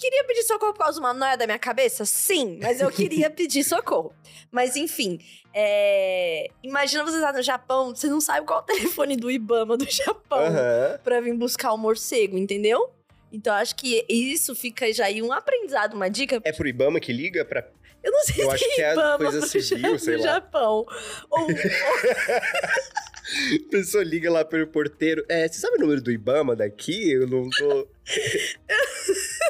[0.00, 2.06] Queria pedir socorro por causa de uma noia da minha cabeça?
[2.06, 4.14] Sim, mas eu queria pedir socorro.
[4.50, 5.18] Mas enfim,
[5.54, 6.48] é...
[6.62, 9.88] imagina você estar no Japão, você não sabe qual é o telefone do Ibama do
[9.90, 10.98] Japão Aham.
[11.04, 12.90] pra vir buscar o morcego, entendeu?
[13.30, 16.40] Então acho que isso fica já aí um aprendizado, uma dica.
[16.44, 17.68] É pro Ibama que liga pra
[18.02, 20.22] Eu não sei Eu se acho tem que é Ibama coisa civil, sei lá.
[20.22, 20.86] Japão.
[21.30, 21.46] Ou,
[23.20, 25.24] A pessoa liga lá pelo porteiro.
[25.28, 27.10] É, você sabe o número do Ibama daqui?
[27.12, 27.68] Eu não tô.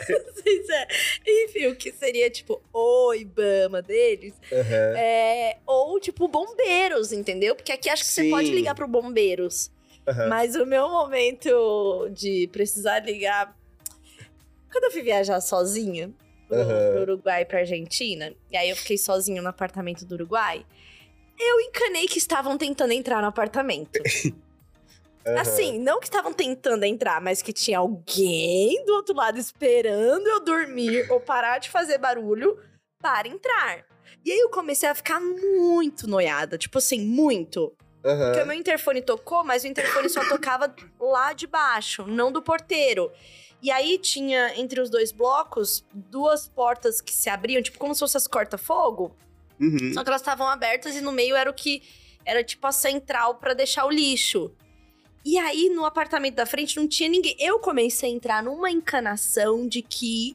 [0.08, 0.88] não sei se é.
[1.44, 4.34] Enfim, o que seria tipo o Ibama deles.
[4.52, 4.96] Aham.
[4.98, 7.54] É, ou, tipo, bombeiros, entendeu?
[7.54, 8.30] Porque aqui acho que você Sim.
[8.30, 9.70] pode ligar pro bombeiros.
[10.06, 10.28] aham.
[10.28, 13.56] Mas o meu momento de precisar ligar.
[14.72, 16.12] Quando eu fui viajar sozinha
[16.48, 16.92] pro, Aham.
[16.92, 20.64] pro Uruguai e pra Argentina, e aí eu fiquei sozinha no apartamento do Uruguai,
[21.42, 23.98] eu encanei que estavam tentando entrar no apartamento.
[25.26, 25.40] aham.
[25.40, 30.40] Assim, não que estavam tentando entrar, mas que tinha alguém do outro lado esperando eu
[30.40, 32.58] dormir ou parar de fazer barulho
[33.00, 33.84] para entrar.
[34.24, 37.72] E aí eu comecei a ficar muito noiada, tipo assim, muito.
[38.04, 38.26] Aham.
[38.26, 42.42] Porque o meu interfone tocou, mas o interfone só tocava lá de baixo, não do
[42.42, 43.10] porteiro.
[43.62, 48.00] E aí tinha entre os dois blocos duas portas que se abriam, tipo como se
[48.00, 49.14] fossem as corta-fogo,
[49.60, 49.92] Uhum.
[49.94, 51.82] só que elas estavam abertas e no meio era o que
[52.24, 54.50] era tipo a central pra deixar o lixo.
[55.24, 57.36] E aí no apartamento da frente não tinha ninguém.
[57.38, 60.34] Eu comecei a entrar numa encanação de que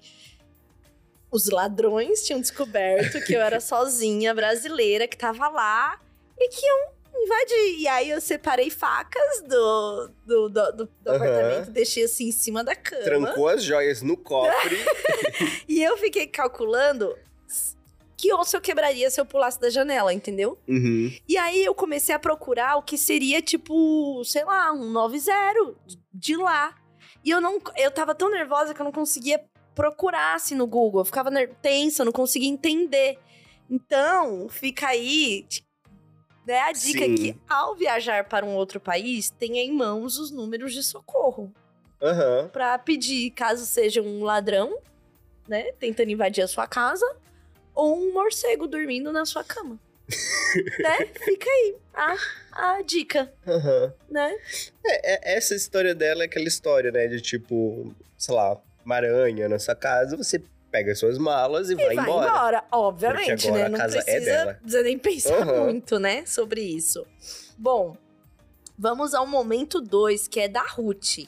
[1.32, 6.00] os ladrões tinham descoberto que eu era sozinha brasileira que tava lá
[6.38, 7.80] e que iam invadir.
[7.80, 11.16] E aí eu separei facas do, do, do, do- do Aham.
[11.16, 13.04] apartamento, deixei assim em cima da cama.
[13.04, 14.78] Trancou as joias no cofre.
[15.68, 17.14] E eu fiquei calculando
[18.18, 20.58] que osso eu quebraria se eu pulasse da janela, entendeu?
[20.68, 21.12] uhum.
[21.28, 25.32] E aí eu comecei a procurar o que seria tipo, sei lá, um 90
[26.14, 26.76] de lá.
[27.24, 31.02] E eu não eu tava tão nervosa que eu não conseguia procurar assim no Google.
[31.02, 31.30] Eu ficava
[31.62, 33.18] tensa, eu não conseguia entender.
[33.70, 35.46] Então, fica aí
[36.46, 37.16] né, a dica Sim.
[37.16, 41.52] que ao viajar para um outro país, tenha em mãos os números de socorro
[42.02, 42.50] Aham.
[42.52, 44.78] Pra pedir caso seja um ladrão,
[45.48, 47.06] né, tentando invadir a sua casa,
[47.76, 49.78] ou um morcego dormindo na sua cama.
[50.80, 51.06] né?
[51.24, 52.16] Fica aí a,
[52.52, 53.94] a dica, Aham.
[54.10, 54.36] né?
[54.86, 57.08] É, é- essa história dela é aquela história, né?
[57.08, 61.74] De tipo, sei lá, uma aranha na sua casa, você pega as suas malas e,
[61.74, 62.30] E vai, vai embora.
[62.30, 63.64] embora, obviamente, né?
[63.66, 65.64] a Não casa é precisa, precisa nem pensar Aham.
[65.66, 67.06] muito, né, sobre isso.
[67.58, 67.98] Bom,
[68.78, 71.28] vamos ao momento 2, que é da Ruth.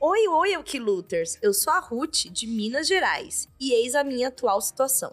[0.00, 1.36] Oi, oi, Alquiluters.
[1.42, 5.12] Eu sou a Ruth, de Minas Gerais, e eis a minha atual situação.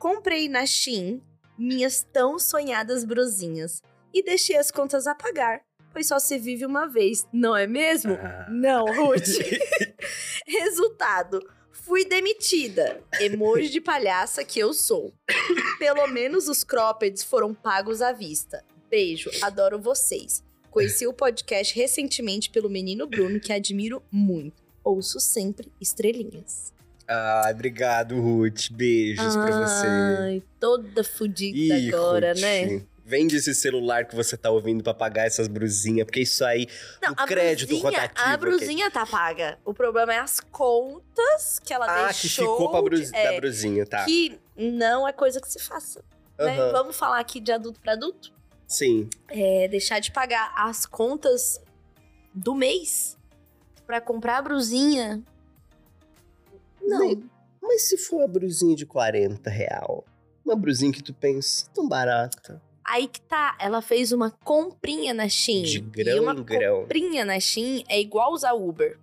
[0.00, 1.20] Comprei na Shein
[1.58, 3.82] minhas tão sonhadas brusinhas
[4.14, 5.60] e deixei as contas a pagar,
[5.92, 8.14] pois só se vive uma vez, não é mesmo?
[8.14, 8.46] Ah.
[8.48, 9.28] Não, Ruth.
[10.48, 11.38] Resultado:
[11.70, 13.04] Fui demitida.
[13.20, 15.12] Emoji de palhaça que eu sou.
[15.78, 18.64] Pelo menos os croppeds foram pagos à vista.
[18.88, 20.42] Beijo, adoro vocês.
[20.70, 24.62] Conheci o podcast recentemente pelo menino Bruno, que admiro muito.
[24.82, 26.72] Ouço sempre estrelinhas.
[27.12, 28.70] Ai, obrigado, Ruth.
[28.70, 29.86] Beijos pra você.
[29.86, 32.82] Ai, toda fodida Ih, agora, Ruth, né?
[33.04, 36.68] Vende esse celular que você tá ouvindo pra pagar essas brusinhas, porque isso aí,
[37.02, 38.28] Não, o crédito brusinha, rotativo.
[38.28, 39.58] A brusinha tá paga.
[39.64, 42.52] O problema é as contas que ela ah, que deixou.
[42.52, 43.12] ficou pra brus...
[43.12, 44.04] é, da brusinha, tá.
[44.04, 46.04] Que não é coisa que se faça.
[46.38, 46.56] né?
[46.56, 46.70] Aham.
[46.70, 48.32] Vamos falar aqui de adulto pra adulto?
[48.68, 49.10] Sim.
[49.28, 51.60] É deixar de pagar as contas
[52.32, 53.18] do mês
[53.84, 55.20] pra comprar a brusinha.
[56.90, 56.98] Não.
[57.06, 57.30] Nem-
[57.62, 60.04] Mas se for uma brusinha de 40 real,
[60.44, 65.28] uma brusinha que tu pensa, tão barata, Aí que tá, ela fez uma comprinha na
[65.28, 65.62] Shein.
[65.62, 66.80] de e grão uma em grão.
[66.80, 68.98] comprinha na Shein é igual usar Uber.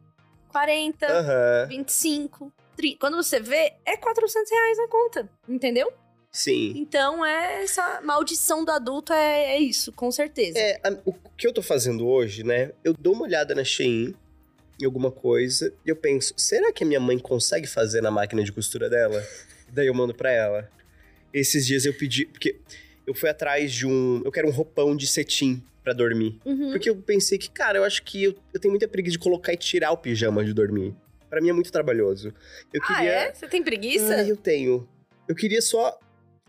[0.50, 2.98] 40, Aham, 25, 30.
[3.00, 5.92] Quando você vê, é 400 reais na conta, entendeu?
[6.32, 6.74] sim.
[6.76, 10.60] Então, é essa maldição do adulto é, é isso, com certeza.
[10.60, 12.72] É, a- o que eu tô fazendo hoje, né?
[12.84, 14.14] Eu dou uma olhada na Shein,
[14.80, 18.44] em alguma coisa, e eu penso, será que a minha mãe consegue fazer na máquina
[18.44, 19.24] de costura dela?
[19.72, 20.70] Daí eu mando pra ela.
[21.34, 22.58] Esses dias eu pedi, porque
[23.06, 26.40] eu fui atrás de um, eu quero um roupão de cetim pra dormir.
[26.46, 26.72] Uhum.
[26.72, 29.54] Porque eu pensei que, cara, eu acho que eu, eu tenho muita preguiça de colocar
[29.54, 30.94] e tirar o pijama de dormir.
[31.30, 32.34] Pra mim é muito trabalhoso.
[32.74, 33.12] Eu Ah, queria.
[33.12, 33.34] é?
[33.34, 34.16] Você tem preguiça?
[34.16, 34.88] Ah, eu tenho.
[35.28, 35.98] Eu queria só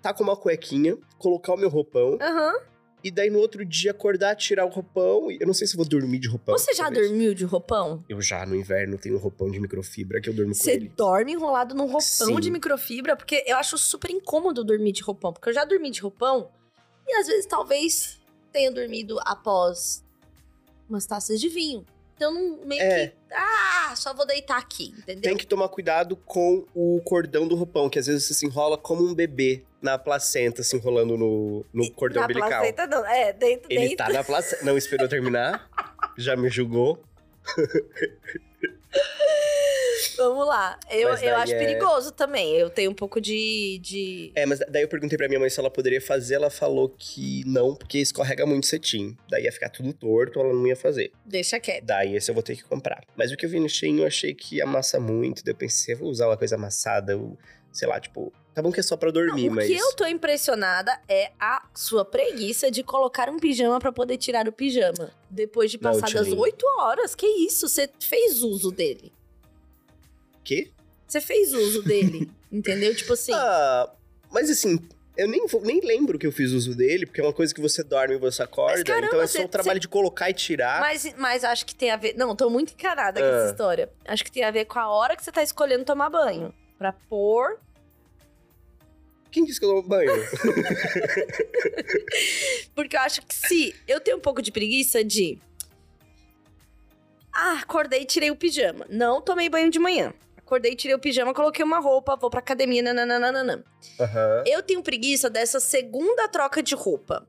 [0.01, 2.55] tá com uma cuequinha, colocar o meu roupão, Aham.
[3.03, 5.31] E daí no outro dia acordar, tirar o roupão.
[5.31, 6.57] Eu não sei se vou dormir de roupão.
[6.59, 7.09] Você já talvez.
[7.09, 8.05] dormiu de roupão?
[8.09, 10.89] Eu já, no inverno, tenho um roupão de microfibra que eu durmo com Você ele.
[10.97, 12.41] dorme enrolado num roupão Sim.
[12.41, 13.17] de microfibra?
[13.17, 15.33] Porque eu acho super incômodo dormir de roupão.
[15.33, 16.51] Porque eu já dormi de roupão
[17.07, 18.19] e às vezes talvez
[18.53, 20.05] tenha dormido após
[20.89, 21.85] umas taças de vinho.
[22.19, 23.07] Então, não- meio É.
[23.07, 23.15] que.
[23.33, 25.23] Ah, só vou deitar aqui, entendeu?
[25.23, 28.77] Tem que tomar cuidado com o cordão do roupão, que às vezes você se enrola
[28.77, 32.51] como um bebê na placenta, se enrolando no, no cordão Na umbilical.
[32.51, 33.07] placenta, não.
[33.07, 33.97] É, dentro, Ele dentro.
[33.99, 34.65] tá na placenta.
[34.65, 35.71] Não esperou terminar.
[36.19, 37.01] já me julgou.
[40.17, 40.79] Vamos lá.
[40.91, 42.55] Eu, eu acho é- perigoso também.
[42.55, 43.79] Eu tenho um pouco de.
[43.83, 44.33] de...
[44.35, 46.35] É, mas daí eu perguntei pra minha mãe se ela poderia fazer.
[46.35, 49.17] Ela falou que não, porque escorrega muito cetim.
[49.29, 51.13] Daí ia ficar tudo torto, ela não ia fazer.
[51.25, 51.85] Deixa quieto.
[51.85, 53.03] Daí esse eu vou ter que comprar.
[53.17, 55.43] Mas o que eu vi no Shein, eu achei que amassa muito.
[55.45, 57.13] Daí eu pensei, eu vou usar uma coisa amassada.
[57.13, 57.37] Eu,
[57.73, 58.33] sei lá, tipo...
[58.55, 59.69] Tá bom que é só pra dormir, Não, o mas...
[59.69, 64.49] que eu tô impressionada é a sua preguiça de colocar um pijama pra poder tirar
[64.49, 65.13] o pijama.
[65.31, 67.15] Depois de passadas oito horas.
[67.15, 67.69] Que isso?
[67.69, 69.13] Você fez uso dele.
[70.49, 70.71] Quê?
[71.07, 72.31] Você fez uso dele.
[72.51, 72.97] entendeu?
[72.97, 73.33] Tipo assim.
[73.35, 73.93] Ah,
[74.31, 74.79] mas assim...
[75.15, 77.61] Eu nem, vou- nem lembro que eu fiz uso dele, porque é uma coisa que
[77.61, 78.85] você dorme e você acorda.
[78.85, 80.81] caramba, então é só o trabalho de colocar e tirar.
[80.81, 82.15] Mas, mas acho que tem a ver.
[82.17, 83.31] Não, tô muito encanada com Ah.
[83.41, 83.91] essa história.
[84.07, 86.55] Acho que tem a ver com a hora que você tá escolhendo tomar banho.
[86.79, 87.59] Pra pôr.
[89.33, 90.09] Quem disse que eu tomo banho?
[92.75, 93.75] Porque eu acho que se.
[93.89, 95.37] Eu tenho um pouco de preguiça de.
[97.35, 98.87] Ah, acordei e tirei o pijama.
[98.89, 100.15] Não tomei banho de manhã.
[100.49, 103.63] Acordei, tirei o pijama, coloquei uma roupa, vou pra academia, nananana.
[104.01, 104.45] Aham.
[104.47, 107.29] Eu tenho preguiça dessa segunda troca de roupa,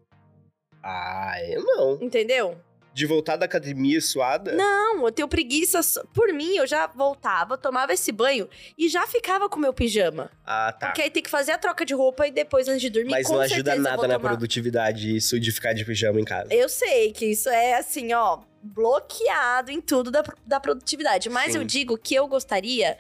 [0.82, 2.00] Ah, eu não.
[2.02, 2.58] entendeu?
[2.94, 4.54] De voltar da academia suada?
[4.54, 5.80] Não, eu tenho preguiça.
[6.14, 10.32] Por mim, eu já voltava, tomava esse banho e já ficava com o meu pijama.
[10.46, 10.88] Ah, tá.
[10.88, 13.30] Porque aí tem que fazer a troca de roupa e depois, antes de dormir, Mas
[13.30, 14.30] não ajuda nada na tomar.
[14.30, 16.54] produtividade isso de ficar de pijama em casa.
[16.54, 21.30] Eu sei que isso é assim, ó, bloqueado em tudo da, da produtividade.
[21.30, 21.60] Mas Sim.
[21.60, 22.98] eu digo que eu gostaria.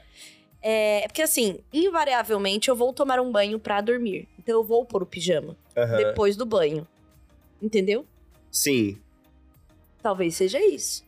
[0.61, 4.27] É, porque assim, invariavelmente eu vou tomar um banho pra dormir.
[4.37, 5.97] Então eu vou pôr o pijama Aham.
[5.97, 6.87] depois do banho.
[7.61, 8.05] Entendeu?
[8.51, 8.97] Sim.
[10.01, 11.03] Talvez seja isso.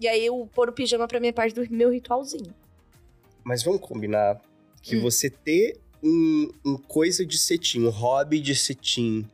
[0.00, 2.54] E aí eu pôr o pijama pra minha parte do meu ritualzinho.
[3.44, 4.40] Mas vamos combinar
[4.82, 5.00] que Hum.
[5.00, 9.28] você ter um, um coisa de cetim, um hobby de cetim.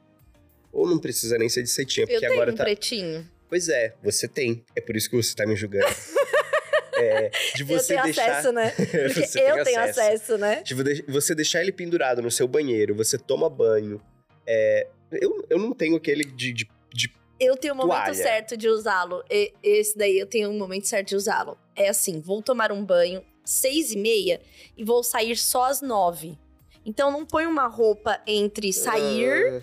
[0.72, 2.64] Ou não precisa nem ser de cetim, é Eu porque tenho agora um tá.
[2.64, 3.28] pretinho.
[3.54, 4.64] Pois é, você tem.
[4.74, 5.86] É por isso que você tá me julgando.
[6.98, 8.30] é, de eu você tenho deixar.
[8.32, 8.70] acesso, né?
[8.74, 10.00] Porque eu tenho acesso.
[10.00, 10.62] acesso, né?
[10.62, 14.02] De vo- você deixar ele pendurado no seu banheiro, você toma banho.
[14.44, 18.14] É, eu, eu não tenho aquele de, de, de Eu tenho o momento Toalha.
[18.14, 19.22] certo de usá-lo.
[19.62, 21.56] Esse daí eu tenho o momento certo de usá-lo.
[21.76, 24.40] É assim, vou tomar um banho seis e meia
[24.76, 26.36] e vou sair só às nove.
[26.84, 29.62] Então não põe uma roupa entre sair,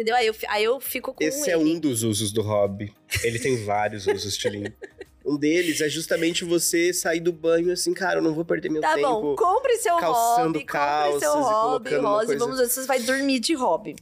[0.00, 0.16] entendeu?
[0.16, 1.50] Aí eu, aí eu fico com Esse ele.
[1.50, 2.92] é um dos usos do hobby.
[3.22, 4.64] Ele tem vários usos, Tilin.
[5.22, 8.80] Um deles é justamente você sair do banho assim, cara, eu não vou perder meu
[8.80, 9.06] Tá tempo.
[9.06, 12.26] bom, compre seu calçando hobby, compre calças seu e hobby, Rose.
[12.26, 13.94] coisa- Vamos ver se você vai dormir de hobby.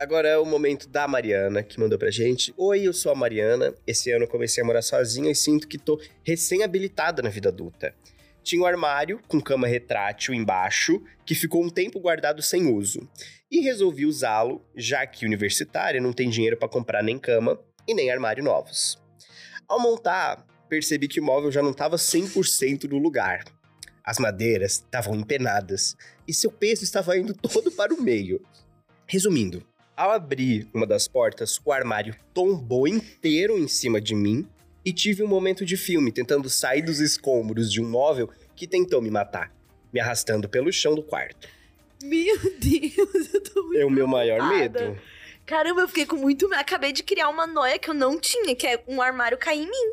[0.00, 2.52] Agora é o momento da Mariana, que mandou pra gente.
[2.56, 3.74] Oi, eu sou a Mariana.
[3.86, 7.94] Esse ano eu comecei a morar sozinha e sinto que tô recém-habilitada na vida adulta.
[8.42, 13.06] tinha um armário com cama retrátil embaixo, que ficou um tempo guardado sem uso.
[13.48, 18.10] E resolvi usá-lo, já que universitária não tem dinheiro para comprar nem cama e nem
[18.10, 18.98] armário novos.
[19.68, 23.44] Ao montar, percebi que o móvel já não estava 100% no lugar.
[24.04, 28.44] As madeiras estavam empenadas e seu peso estava indo todo para o meio.
[29.06, 29.64] Resumindo,
[29.96, 34.44] ao abrir uma das portas, o armário tombou inteiro em cima de mim
[34.84, 39.00] e tive um momento de filme tentando sair dos escombros de um móvel que tentou
[39.00, 39.52] me matar,
[39.92, 41.48] me arrastando pelo chão do quarto.
[42.06, 44.98] Meu Deus, eu tô muito É o meu maior medo.
[45.44, 46.60] Caramba, eu fiquei com muito medo.
[46.60, 49.66] Acabei de criar uma noia que eu não tinha, que é um armário cair em
[49.70, 49.92] mim.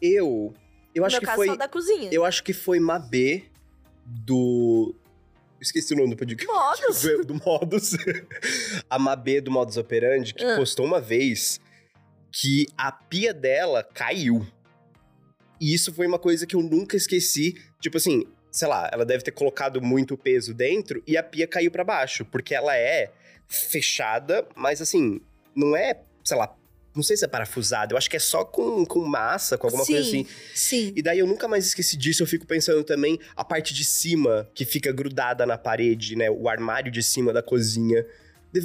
[0.00, 0.54] Eu,
[0.94, 2.08] eu no acho que caso, foi, da cozinha.
[2.12, 3.44] eu acho que foi Mabê
[4.04, 4.94] do
[5.60, 6.46] Esqueci o nome do podcast.
[6.52, 7.02] Modos.
[7.02, 7.90] do, do Modus.
[8.90, 10.56] a Mabê do Modus Operandi, que Ah.
[10.56, 11.58] postou uma vez
[12.30, 14.46] que a pia dela caiu.
[15.58, 17.54] E isso foi uma coisa que eu nunca esqueci.
[17.80, 18.24] Tipo assim,
[18.56, 22.24] sei lá, ela deve ter colocado muito peso dentro e a pia caiu pra baixo,
[22.24, 23.10] porque ela é
[23.46, 25.20] fechada, mas assim,
[25.54, 26.56] não é, sei lá,
[26.94, 29.84] não sei se é parafusada, eu acho que é só com, com massa, com alguma
[29.84, 30.26] sim, coisa assim.
[30.54, 30.92] Sim.
[30.96, 34.48] E daí eu nunca mais esqueci disso, eu fico pensando também a parte de cima
[34.54, 36.30] que fica grudada na parede, né?
[36.30, 38.06] O armário de cima da cozinha.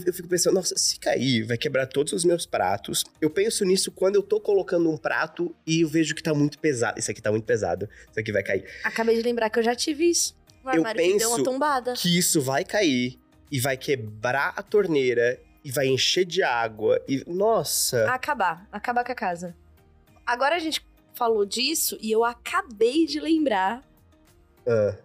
[0.06, 3.04] Eu fico pensando, nossa, se cair, vai quebrar todos os meus pratos.
[3.20, 6.58] Eu penso nisso quando eu tô colocando um prato e eu vejo que tá muito
[6.60, 7.00] pesado.
[7.00, 7.90] Isso aqui tá muito pesado.
[8.10, 8.66] Isso aqui vai cair.
[8.84, 10.36] Acabei de lembrar que eu já tive isso.
[10.64, 11.94] O Eu armário que deu uma penso tombada.
[11.94, 13.20] Que isso vai cair
[13.52, 17.02] e vai quebrar a torneira e vai encher de água.
[17.08, 18.10] E, nossa.
[18.12, 18.68] Acabar.
[18.72, 19.56] Acabar com a casa.
[20.26, 20.82] Agora a gente
[21.14, 23.84] falou disso e eu acabei de lembrar
[24.66, 24.96] Ah,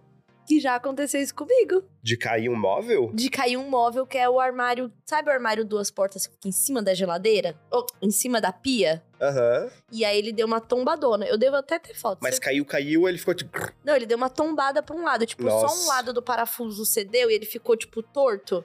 [0.47, 1.83] que já aconteceu isso comigo.
[2.01, 3.11] de cair um móvel?
[3.13, 4.91] De cair um móvel que é o armário.
[5.05, 7.59] Sabe o armário duas portas que fica em cima da geladeira?
[7.69, 9.03] Ou em cima da pia?
[9.21, 9.69] Aham.
[9.91, 11.25] E aí ele deu uma tombadona.
[11.25, 12.19] Eu devo até ter foto.
[12.21, 13.51] Mas caiu, caiu, ele ficou tipo.
[13.83, 15.25] Não, ele deu uma tombada pra um lado.
[15.25, 15.87] Tipo, só um Nossa.
[15.89, 18.63] lado do parafuso cedeu e ele ficou, tipo, torto.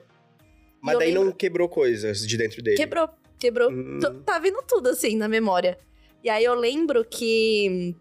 [0.81, 2.77] Mas daí lembro- não quebrou coisas de dentro dele.
[2.77, 3.69] Quebrou, quebrou.
[3.71, 3.99] Hum.
[4.25, 5.77] Tá vindo tudo assim na memória.
[6.23, 7.93] E aí eu lembro que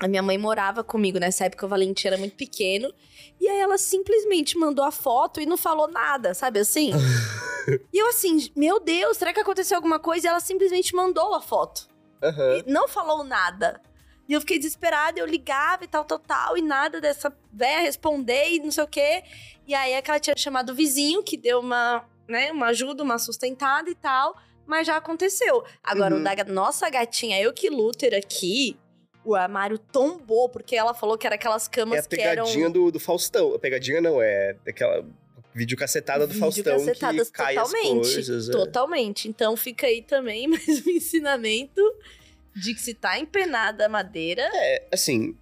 [0.00, 2.92] a minha mãe morava comigo nessa época, o Valentim era muito pequeno.
[3.40, 6.90] E aí ela simplesmente mandou a foto e não falou nada, sabe assim?
[7.92, 10.26] e eu assim, meu Deus, será que aconteceu alguma coisa?
[10.26, 11.88] E ela simplesmente mandou a foto.
[12.22, 12.58] Aham.
[12.58, 13.80] E não falou nada.
[14.28, 18.50] E eu fiquei desesperada, eu ligava e tal, tal, tal, e nada dessa véia responder
[18.52, 19.22] e não sei o quê.
[19.66, 23.02] E aí é que ela tinha chamado o vizinho, que deu uma, né, uma ajuda,
[23.02, 25.64] uma sustentada e tal, mas já aconteceu.
[25.82, 26.20] Agora, Uhum.
[26.20, 28.78] o da nossa gatinha, eu que Luther aqui,
[29.24, 32.44] o armário tombou, porque ela falou que era aquelas É camas a que eram.
[32.44, 33.54] pegadinha do, do Faustão.
[33.54, 35.04] A pegadinha não, é aquela
[35.54, 38.48] videocacetada do Faustão que cai totalmente, as coisas.
[38.48, 38.52] é.
[38.52, 39.28] Totalmente.
[39.28, 41.80] Então fica aí também mais um ensinamento
[42.54, 45.36] de que se tá empenada a madeira, É, assim,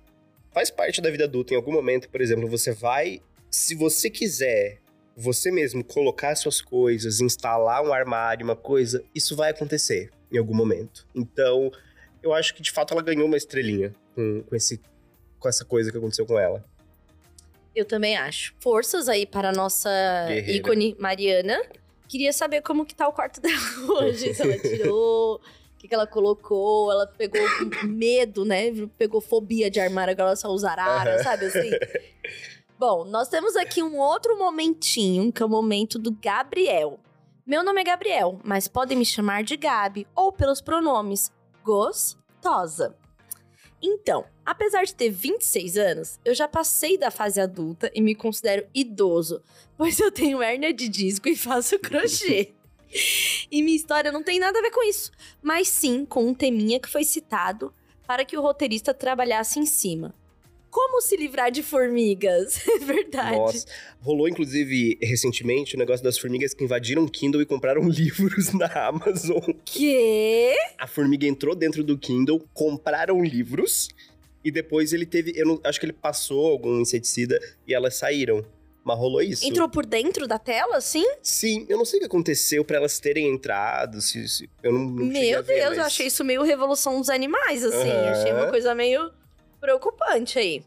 [0.53, 1.55] faz parte da vida adulta.
[1.55, 3.21] Em algum momento, por exemplo, você vai...
[3.51, 4.79] Se você quiser
[5.17, 10.55] você mesmo colocar suas coisas, instalar um armário, uma coisa, isso vai acontecer em algum
[10.55, 11.07] momento.
[11.15, 11.71] Então,
[12.23, 14.81] eu acho que de fato ela ganhou uma estrelinha com, com, esse,
[15.39, 16.65] com essa coisa que aconteceu com ela.
[17.75, 18.55] Eu também acho.
[18.61, 19.89] Forças aí para a nossa
[20.29, 20.53] Guerreira.
[20.53, 21.63] ícone Mariana.
[22.09, 23.57] Queria saber como que tá o quarto dela
[24.01, 24.35] hoje.
[24.35, 26.91] se ela tirou, o que, que ela colocou.
[26.91, 27.41] Ela pegou
[27.85, 28.73] medo, né?
[28.99, 31.23] Pegou fobia de armário, agora ela só usa arara, Aham.
[31.23, 31.71] sabe assim?
[32.79, 36.99] Bom, nós temos aqui um outro momentinho, que é o momento do Gabriel.
[37.47, 41.31] Meu nome é Gabriel, mas podem me chamar de Gabi ou pelos pronomes
[41.65, 42.97] gostosa.
[43.83, 48.67] Então, apesar de ter 26 anos, eu já passei da fase adulta e me considero
[48.75, 49.43] idoso,
[49.77, 52.53] pois eu tenho hérnia de disco e faço crochê.
[53.51, 56.79] e minha história não tem nada a ver com isso, mas sim com um teminha
[56.79, 57.73] que foi citado
[58.07, 60.15] para que o roteirista trabalhasse em cima.
[60.71, 62.61] Como se livrar de formigas?
[62.71, 63.37] É verdade.
[63.37, 63.67] Nossa.
[64.01, 68.67] Rolou, inclusive, recentemente o negócio das formigas que invadiram o Kindle e compraram livros na
[68.87, 69.43] Amazon.
[69.65, 70.55] Que?
[70.79, 73.89] A formiga entrou dentro do Kindle, compraram livros
[74.45, 75.33] e depois ele teve.
[75.37, 78.45] Eu não, acho que ele passou algum inseticida e elas saíram.
[78.83, 79.45] Mas rolou isso.
[79.45, 81.05] Entrou por dentro da tela, assim?
[81.23, 84.01] Sim, eu não sei o que aconteceu pra elas terem entrado.
[84.01, 87.11] Se, se- eu não, não Meu ver, Deus, mas- eu achei isso meio revolução dos
[87.11, 87.91] animais, assim.
[87.91, 88.11] Aham.
[88.13, 89.11] Achei uma coisa meio
[89.61, 90.65] preocupante aí.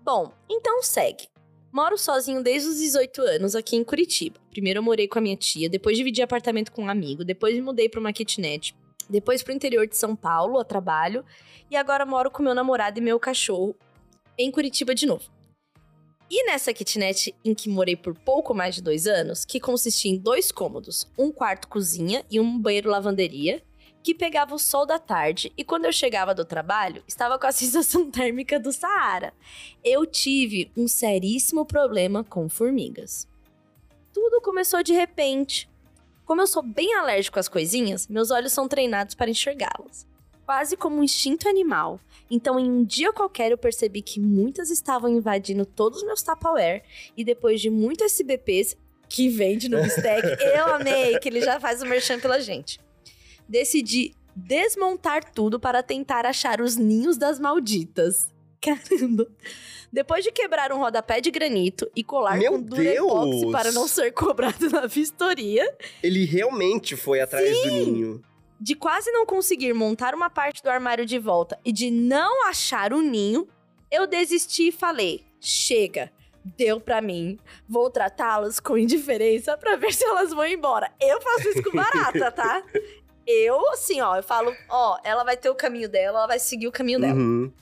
[0.00, 1.28] Bom, então segue.
[1.72, 4.38] Moro sozinho desde os 18 anos aqui em Curitiba.
[4.50, 7.62] Primeiro eu morei com a minha tia, depois dividi apartamento com um amigo, depois me
[7.62, 8.76] mudei pra uma kitnet,
[9.08, 11.24] depois pro interior de São Paulo a trabalho
[11.70, 13.74] e agora moro com meu namorado e meu cachorro
[14.36, 15.24] em Curitiba de novo.
[16.30, 20.18] E nessa kitnet em que morei por pouco mais de dois anos, que consistia em
[20.18, 23.62] dois cômodos, um quarto cozinha e um banheiro lavanderia,
[24.02, 27.52] que pegava o sol da tarde e quando eu chegava do trabalho, estava com a
[27.52, 29.32] sensação térmica do Saara.
[29.84, 33.28] Eu tive um seríssimo problema com formigas.
[34.12, 35.70] Tudo começou de repente.
[36.24, 40.06] Como eu sou bem alérgico às coisinhas, meus olhos são treinados para enxergá-las.
[40.44, 42.00] Quase como um instinto animal.
[42.30, 46.82] Então, em um dia qualquer, eu percebi que muitas estavam invadindo todos os meus Tupperware.
[47.16, 48.76] E depois de muitos SBPs,
[49.08, 50.26] que vende no Bistec,
[50.56, 52.80] eu amei que ele já faz o merchan pela gente.
[53.48, 58.30] Decidi desmontar tudo para tentar achar os ninhos das malditas.
[58.62, 59.26] Caramba.
[59.92, 63.52] Depois de quebrar um rodapé de granito e colar Meu com durepoxi Deus!
[63.52, 65.68] para não ser cobrado na vistoria,
[66.02, 68.22] Ele realmente foi atrás do ninho.
[68.58, 72.92] de quase não conseguir montar uma parte do armário de volta e de não achar
[72.92, 73.46] o ninho,
[73.90, 76.10] eu desisti e falei: chega,
[76.56, 77.36] deu pra mim,
[77.68, 80.90] vou tratá-las com indiferença pra ver se elas vão embora.
[81.00, 82.62] Eu faço isso com barata, tá?
[83.26, 86.66] Eu, assim, ó, eu falo: ó, ela vai ter o caminho dela, ela vai seguir
[86.66, 87.18] o caminho dela.
[87.18, 87.52] Uhum.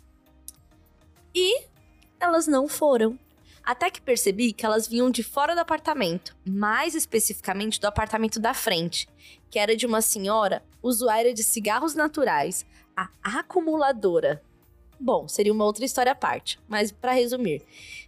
[2.19, 3.19] Elas não foram.
[3.63, 8.55] Até que percebi que elas vinham de fora do apartamento, mais especificamente do apartamento da
[8.55, 9.09] frente,
[9.51, 13.09] que era de uma senhora usuária de cigarros naturais, a
[13.39, 14.43] acumuladora.
[14.99, 17.63] Bom, seria uma outra história à parte, mas pra resumir,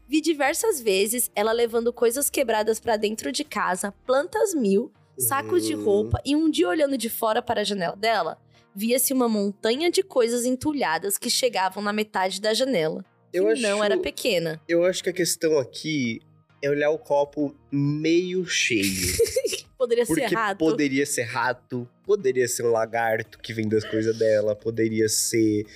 [0.07, 4.93] vi diversas vezes ela levando coisas quebradas pra dentro de casa, plantas mil,
[5.27, 5.85] sacos de Hum.
[5.85, 8.39] roupa e um dia olhando de fora para a janela dela,
[8.75, 13.05] via-se uma montanha de coisas entulhadas que chegavam na metade da janela.
[13.33, 14.61] Eu acho, não era pequena.
[14.69, 16.21] eu acho que a questão aqui
[16.63, 18.83] é olhar o copo meio cheio.
[19.79, 20.59] Poderia Porque ser rato.
[20.59, 25.67] poderia ser rato, poderia ser um lagarto que vem das coisas dela, poderia ser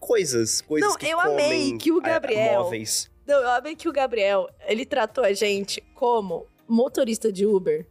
[0.00, 3.08] coisas, coisas Não, que eu amei que o ah, Gabriel- móveis.
[3.26, 7.86] Não, eu amei que o Gabriel, ele tratou a gente como motorista de Uber.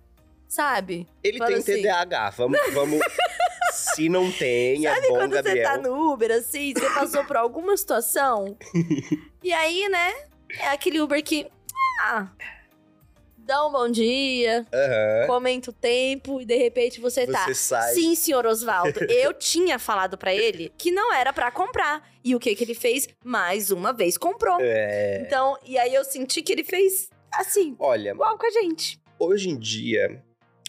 [0.55, 1.05] Sabe?
[1.21, 1.81] Ele Fala tem assim.
[1.81, 2.99] TDAH, vamos, vamos
[3.73, 5.57] se não tem, Sabe é bom, quando Gabriel.
[5.57, 8.57] você tá no Uber, assim, você passou por alguma situação?
[9.43, 10.13] e aí, né?
[10.61, 11.45] É aquele Uber que.
[12.03, 12.29] Ah.
[13.37, 15.27] Dá um bom dia, Aham.
[15.27, 17.43] comenta o tempo e de repente você, tá.
[17.45, 17.93] Você sai.
[17.93, 19.03] Sim, senhor Osvaldo.
[19.11, 22.01] Eu tinha falado pra ele que não era pra comprar.
[22.23, 23.07] E o que que ele fez?
[23.23, 24.57] Mais uma vez comprou.
[24.61, 28.99] É, Então, e aí eu senti que ele fez assim, olha, igual com a gente.
[29.19, 30.23] hoje em dia,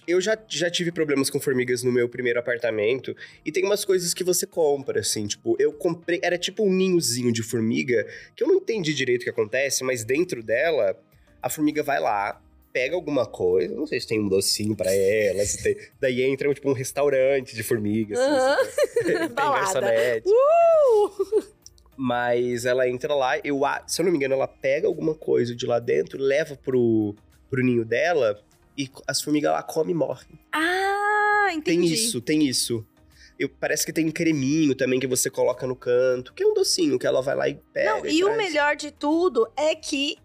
[0.07, 3.15] eu já, já tive problemas com formigas no meu primeiro apartamento.
[3.45, 5.27] E tem umas coisas que você compra, assim.
[5.27, 6.21] Tipo, eu comprei.
[6.23, 10.05] Era tipo um ninhozinho de formiga, que eu não entendi direito o que acontece, mas
[10.05, 10.97] dentro dela,
[11.43, 12.41] a formiga vai lá.
[12.73, 15.77] Pega alguma coisa, não sei se tem um docinho pra ela, se tem.
[15.99, 18.19] Daí entra tipo um restaurante de formigas.
[18.19, 20.29] assim, tem garçonete.
[20.29, 21.43] Uh!
[21.97, 25.65] Mas ela entra lá, eu, se eu não me engano, ela pega alguma coisa de
[25.65, 27.17] lá dentro, leva pro,
[27.49, 28.39] pro ninho dela
[28.77, 30.39] e as formigas lá comem e morrem.
[30.53, 31.63] Ah, entendi.
[31.63, 32.87] Tem isso, tem isso.
[33.39, 36.55] Eu, parece que tem um creminho também que você coloca no canto, que é um
[36.55, 37.97] docinho que ela vai lá e pega.
[37.97, 38.39] Não, e o traz.
[38.39, 40.17] melhor de tudo é que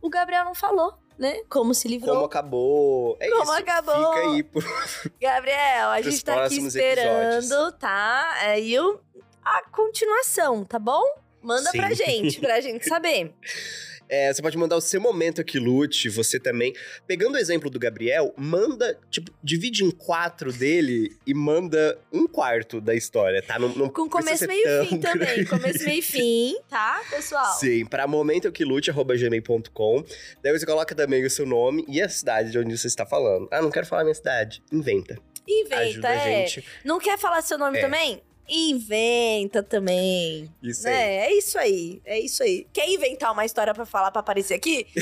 [0.00, 1.42] o Gabriel não falou, né?
[1.48, 2.14] Como se livrou.
[2.14, 3.16] Como acabou.
[3.20, 3.52] É Como isso.
[3.52, 4.14] acabou.
[4.14, 4.42] Fica aí.
[4.44, 4.64] Por...
[5.20, 7.78] Gabriel, a gente tá aqui esperando, episódios.
[7.80, 8.30] tá?
[8.40, 9.00] Aí o-
[9.44, 11.02] a continuação, tá bom?
[11.42, 11.78] Manda Sim.
[11.78, 13.34] pra gente, pra gente saber.
[14.10, 16.74] É, você pode mandar o seu momento aqui, Lute, você também.
[17.06, 22.80] Pegando o exemplo do Gabriel, manda, tipo, divide em quatro dele e manda um quarto
[22.80, 23.56] da história, tá?
[23.58, 25.26] Não, não Com começo, meio e fim também.
[25.26, 25.46] grande.
[25.46, 27.54] Começo, meio e fim, tá, pessoal?
[27.58, 30.04] Sim, pra momentoquilute.gmail.com.
[30.42, 33.48] Daí você coloca também o seu nome e a cidade de onde você está falando.
[33.50, 34.62] Ah, não quero falar minha cidade.
[34.72, 35.18] Inventa.
[35.48, 36.46] Inventa, Ajuda a é.
[36.46, 36.64] gente.
[36.84, 37.80] Não quer falar seu nome É.
[37.80, 38.22] também?
[38.52, 40.50] Inventa também.
[40.60, 40.94] Isso aí.
[40.94, 42.02] É, é isso aí.
[42.04, 42.66] É isso aí.
[42.72, 44.86] Quer inventar uma história pra falar pra aparecer aqui?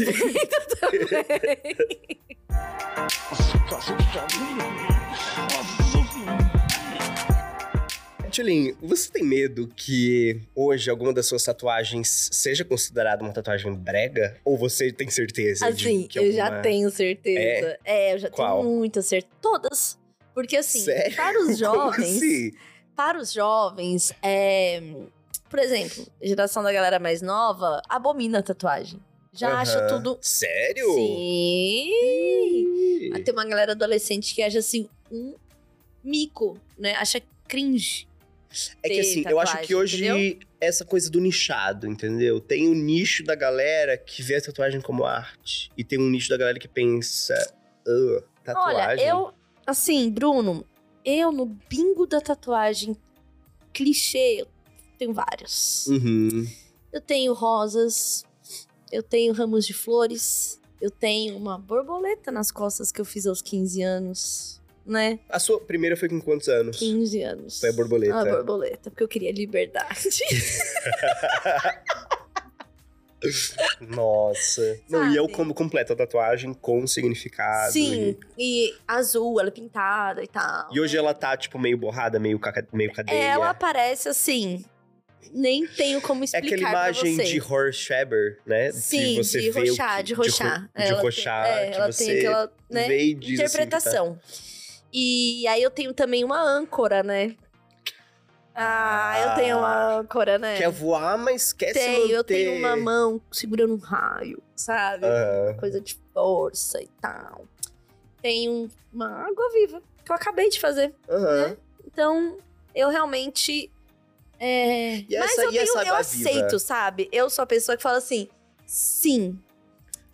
[0.00, 2.18] Inventa também.
[8.34, 14.36] Tulin, você tem medo que hoje alguma das suas tatuagens seja considerada uma tatuagem brega?
[14.44, 17.78] Ou você tem certeza Assim, eu já alguma- tenho certeza.
[17.84, 18.62] É, eu já Qual?
[18.62, 19.32] tenho muita certeza.
[19.40, 19.98] Todas.
[20.34, 21.14] Porque assim, Sério?
[21.14, 22.50] para os Como jovens, assim?
[22.96, 24.80] Para os jovens, é,
[25.50, 29.00] por exemplo, geração da galera mais nova abomina a tatuagem.
[29.32, 29.88] Já acha Aham.
[29.88, 30.18] tudo.
[30.22, 30.94] Sério?
[30.94, 31.88] Sim!
[33.12, 33.22] Ih.
[33.24, 35.34] Tem uma galera adolescente que acha assim um
[36.04, 36.94] mico, né?
[36.94, 38.06] Acha cringe.
[38.82, 40.38] É que assim, eu acho que tatuagem, hoje entendeu?
[40.60, 42.40] essa coisa do nichado, entendeu?
[42.40, 45.72] Tem um nicho da galera que vê a tatuagem como arte.
[45.76, 47.34] E tem um nicho da galera que pensa,
[47.86, 48.80] "Ugh, tatuagem.
[48.82, 49.34] Olha, eu,
[49.66, 50.64] assim, Bruno,
[51.04, 52.96] eu no bingo da tatuagem
[53.72, 54.46] clichê, eu
[54.98, 55.86] tenho vários.
[55.86, 56.46] Uhum.
[56.92, 58.24] Eu tenho rosas,
[58.90, 63.42] eu tenho ramos de flores, eu tenho uma borboleta nas costas que eu fiz aos
[63.42, 64.60] 15 anos.
[64.86, 65.18] né?
[65.28, 66.78] A sua primeira foi com quantos anos?
[66.78, 67.60] 15 anos.
[67.60, 68.20] Foi a borboleta.
[68.20, 70.08] A borboleta, porque eu queria liberdade.
[73.80, 74.78] Nossa.
[74.88, 77.72] Não, e eu como completo a tatuagem com significado.
[77.72, 80.68] Sim, e azul, ela é pintada e tal.
[80.72, 83.16] E, e hoje ela tá, tipo, meio borrada, meio, caca- meio cadeia.
[83.16, 84.64] Ela parece assim.
[85.32, 87.24] Nem tenho como É explicar aquela pra imagem você.
[87.24, 88.70] de Horschreiber, né?
[88.70, 90.02] Sim, de você de de roxar.
[90.02, 90.28] De, ro- de
[90.76, 94.18] Ela tem- é, que ela você tem aquela né, e diz assim tá- interpretação.
[94.92, 97.34] E aí eu tenho também uma âncora, né?
[98.54, 100.56] Ah, eu tenho uma âncora, né?
[100.56, 102.14] Quer voar, mas quer se tenho, manter.
[102.14, 105.06] eu tenho uma mão segurando um raio, sabe?
[105.58, 107.46] Coisa de força e tal.
[108.22, 110.94] Tenho uma água viva que eu acabei de fazer.
[111.08, 111.56] Né?
[111.84, 112.38] Então,
[112.74, 113.70] eu realmente.
[114.38, 114.98] É...
[114.98, 117.08] E Mas essa- eu, tenho, essa eu aceito, sabe?
[117.10, 118.28] Eu sou a pessoa que fala assim:
[118.66, 119.38] sim,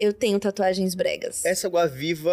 [0.00, 1.44] eu tenho tatuagens bregas.
[1.44, 2.30] Essa água viva,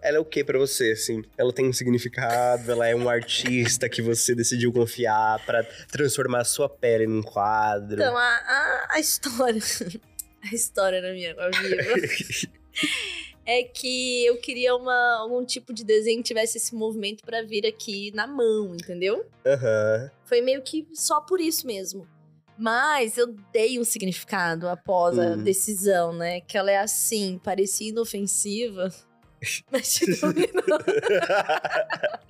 [0.00, 1.22] ela é o que pra você, assim?
[1.36, 6.44] Ela tem um significado, ela é um artista que você decidiu confiar pra transformar a
[6.44, 8.00] sua pele num quadro.
[8.00, 9.60] Então, a, a, a história.
[10.40, 12.52] A história na minha água viva
[13.44, 17.66] é que eu queria uma, algum tipo de desenho que tivesse esse movimento pra vir
[17.66, 19.26] aqui na mão, entendeu?
[19.44, 20.08] Aham.
[20.24, 22.06] Foi meio que só por isso mesmo.
[22.58, 25.42] Mas eu dei um significado após a Hum.
[25.44, 26.40] decisão, né?
[26.40, 28.92] Que ela é assim, parecia inofensiva.
[29.70, 30.78] Mas te dominou.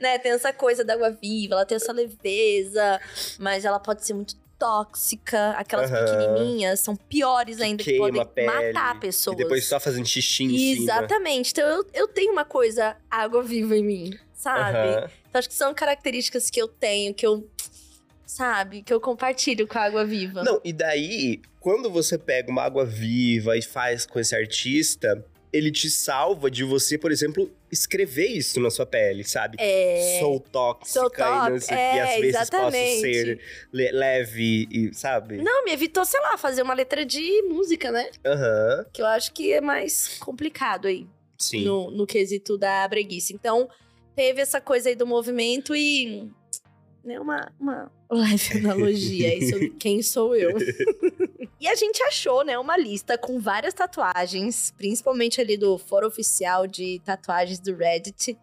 [0.00, 0.18] né?
[0.18, 3.00] Tem essa coisa da água viva, ela tem essa leveza,
[3.38, 5.50] mas ela pode ser muito tóxica.
[5.52, 6.04] Aquelas Aham.
[6.04, 9.36] pequenininhas são piores ainda, que, podem a pele, matar E pessoas.
[9.36, 10.82] depois só fazendo xixi em cima.
[10.92, 11.50] Exatamente.
[11.52, 14.96] Então eu, eu tenho uma coisa água viva em mim, sabe?
[14.96, 15.10] Aham.
[15.28, 17.48] Então, acho que são características que eu tenho, que eu.
[18.30, 18.80] Sabe?
[18.80, 20.44] Que eu compartilho com a água viva.
[20.44, 25.72] Não, e daí, quando você pega uma água viva e faz com esse artista, ele
[25.72, 29.56] te salva de você, por exemplo, escrever isso na sua pele, sabe?
[29.58, 30.18] É.
[30.20, 33.00] Sou tóxica Sou e, não sei, o que, às é, vezes posso exatamente.
[33.00, 33.40] ser
[33.72, 35.38] le- leve e, sabe?
[35.38, 38.10] Não, me evitou, sei lá, fazer uma letra de música, né?
[38.24, 41.04] Aham, Que eu acho que é mais complicado aí,
[41.36, 41.64] sim.
[41.64, 43.34] no, no quesito da breguice.
[43.34, 43.68] Então,
[44.14, 46.30] teve essa coisa aí do movimento e.
[47.02, 50.56] Né, uma, uma leve analogia aí sobre quem sou eu.
[51.60, 56.66] e a gente achou, né, uma lista com várias tatuagens, principalmente ali do fórum oficial
[56.66, 58.36] de tatuagens do Reddit,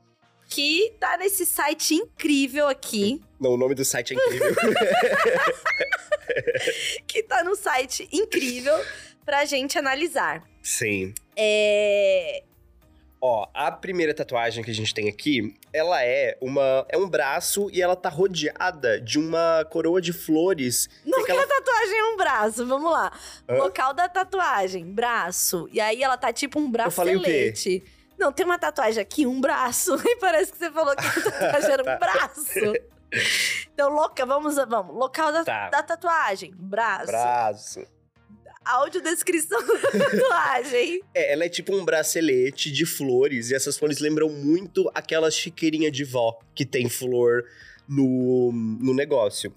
[0.50, 4.56] que tá nesse site incrível aqui, Não, o nome do site é incrível.
[7.06, 8.74] que tá no site incrível
[9.26, 10.44] pra gente analisar.
[10.64, 11.14] sim.
[11.36, 12.44] É.
[13.30, 17.70] Ó, a primeira tatuagem que a gente tem aqui, ela é uma é um braço
[17.74, 20.88] e ela tá rodeada de uma coroa de flores.
[21.06, 23.12] Não que a tatuagem é um braço, vamos lá.
[23.50, 23.56] Hã?
[23.56, 25.68] Local da tatuagem, braço.
[25.74, 27.84] E aí ela tá tipo um bracelete.
[28.18, 29.96] Não, tem uma tatuagem aqui, um braço.
[30.08, 31.96] E parece que você falou que a tatuagem era Tá.
[31.96, 32.74] um braço.
[33.74, 34.96] Então, loca, vamos, vamos.
[34.96, 35.70] Local da, Tá.
[35.70, 37.08] da tatuagem, braço.
[37.08, 37.86] Braço.
[38.68, 41.02] Audiodescrição da tatuagem.
[41.14, 45.92] É, ela é tipo um bracelete de flores, e essas flores lembram muito aquelas chiqueirinhas
[45.92, 47.46] de vó que tem flor
[47.88, 49.54] no, no negócio.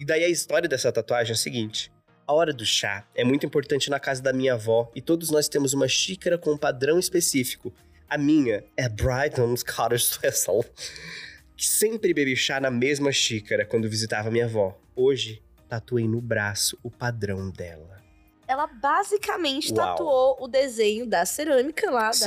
[0.00, 1.92] E daí a história dessa tatuagem é a seguinte.
[2.26, 5.46] A hora do chá é muito importante na casa da minha avó e todos nós
[5.46, 7.72] temos uma xícara com um padrão específico.
[8.08, 10.64] A minha é Brighton's Cottage Vessel,
[11.54, 14.78] que sempre bebi chá na mesma xícara quando visitava minha avó.
[14.96, 17.93] Hoje, tatuei no braço o padrão dela.
[18.46, 19.76] Ela basicamente Uau.
[19.88, 22.26] tatuou o desenho da cerâmica lá da-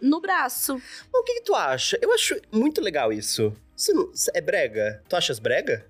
[0.00, 0.74] no braço.
[0.74, 1.98] Mas o que, que tu acha?
[2.02, 3.54] Eu acho muito legal isso.
[3.74, 5.02] Você não- é brega?
[5.08, 5.86] Tu achas brega?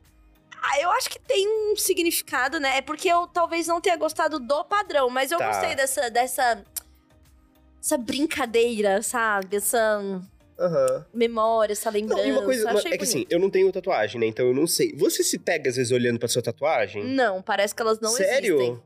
[0.63, 2.79] Ah, eu acho que tem um significado, né?
[2.79, 5.49] É porque eu talvez não tenha gostado do padrão, mas eu Tá.
[5.49, 6.65] gostei dessa, dessa.
[7.83, 9.57] Essa brincadeira, sabe?
[9.57, 10.01] Essa
[10.59, 11.05] Aham.
[11.13, 12.23] memória, essa lembrança.
[12.23, 13.33] Não, e uma coisa, uma- é que assim, bonito.
[13.33, 14.27] eu não tenho tatuagem, né?
[14.27, 14.95] Então eu não sei.
[14.97, 17.05] Você se pega às vezes olhando pra sua tatuagem?
[17.05, 18.55] Não, parece que elas não Sério?
[18.59, 18.83] existem.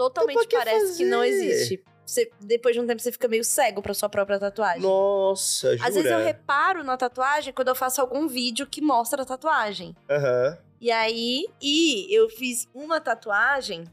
[0.00, 1.28] Totalmente Então, parece que não fazer?
[1.28, 1.84] existe.
[2.06, 4.80] Você, depois de um tempo você fica meio cego pra sua própria tatuagem.
[4.80, 5.88] Nossa, jura?
[5.90, 9.94] Às vezes eu reparo na tatuagem quando eu faço algum vídeo que mostra a tatuagem.
[10.08, 10.56] Aham.
[10.80, 13.84] E aí, e eu fiz uma tatuagem.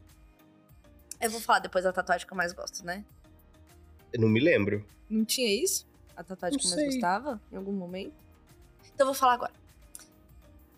[1.20, 3.04] Eu vou falar depois da tatuagem que eu mais gosto, né?
[4.10, 4.82] Eu não me lembro.
[5.10, 5.86] Não tinha isso?
[6.16, 8.14] A tatuagem Não que eu mais gostava em algum momento?
[8.94, 9.52] Então eu vou falar agora.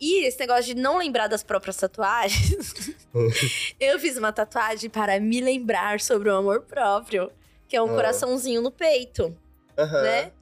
[0.00, 2.90] E esse negócio de não lembrar das próprias tatuagens,
[3.78, 7.30] eu fiz uma tatuagem para me lembrar sobre o amor próprio,
[7.68, 7.94] que é um Ah.
[7.94, 9.36] coraçãozinho no peito,
[9.76, 10.02] Aham.
[10.02, 10.32] né?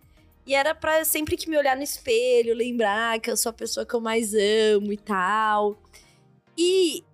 [0.47, 3.85] E era pra sempre que me olhar no espelho, lembrar que eu sou a pessoa
[3.85, 5.77] que eu mais amo e tal.
[6.57, 7.05] E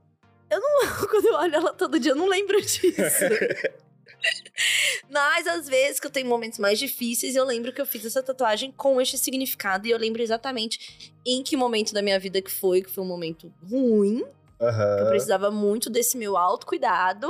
[0.51, 0.80] eu não,
[1.11, 2.84] quando eu olho ela todo dia, eu não lembro disso.
[5.10, 8.22] Mas às vezes que eu tenho momentos mais difíceis, eu lembro que eu fiz essa
[8.22, 9.86] tatuagem com este significado.
[9.86, 13.06] E eu lembro exatamente em que momento da minha vida que foi, que foi um
[13.06, 14.24] momento ruim.
[14.58, 14.64] Que
[15.02, 17.28] Eu precisava muito desse meu autocuidado.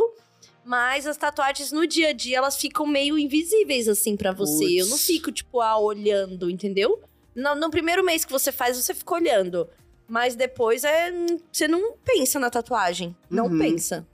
[0.65, 4.65] Mas as tatuagens no dia a dia, elas ficam meio invisíveis, assim, pra você.
[4.81, 7.03] Eu não fico, tipo, ah, olhando, entendeu?
[7.35, 9.69] No, no primeiro mês que você faz, você fica olhando.
[10.09, 11.13] Mas depois é.
[11.53, 13.15] Você não pensa na tatuagem.
[13.29, 13.59] Não Uhum.
[13.59, 14.07] pensa.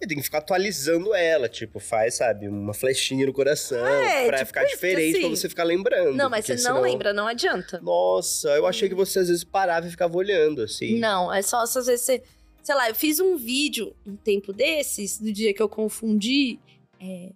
[0.00, 4.36] E tem que ficar atualizando ela, tipo, faz, sabe, uma flechinha no coração É, pra
[4.38, 5.36] tipo ficar isso, diferente, pra assim.
[5.36, 6.14] você ficar lembrando.
[6.16, 7.80] Não, mas você porque não senão- lembra, não adianta.
[7.80, 10.98] Nossa, eu achei que você às vezes parava e ficava olhando, assim.
[11.00, 12.22] Não, é só se às vezes você.
[12.62, 16.58] Sei lá, eu fiz um vídeo um tempo desses, no dia que eu confundi
[17.00, 17.30] é,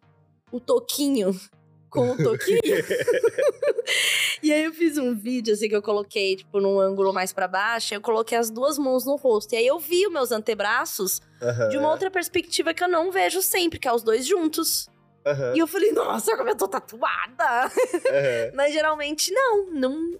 [0.52, 1.34] o Toquinho
[1.92, 2.58] com o Toquinho.
[4.42, 7.46] e aí eu fiz um vídeo, assim, que eu coloquei, tipo, num ângulo mais pra
[7.46, 9.52] baixo, eu coloquei as duas mãos no rosto.
[9.52, 13.12] E aí eu vi os meus antebraços Aham, de uma outra perspectiva que eu não
[13.12, 14.88] vejo sempre, que é os dois juntos.
[15.26, 17.66] aham, E eu falei, nossa, como eu tô tatuada!
[17.66, 20.18] aham, Mas geralmente não, não.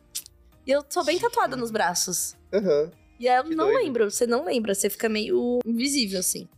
[0.67, 2.37] E eu sou bem tatuada nos braços.
[2.53, 2.91] aham.
[3.19, 3.79] E aí eu Que não doido.
[3.85, 6.49] lembro, você não lembra, você fica meio invisível, assim.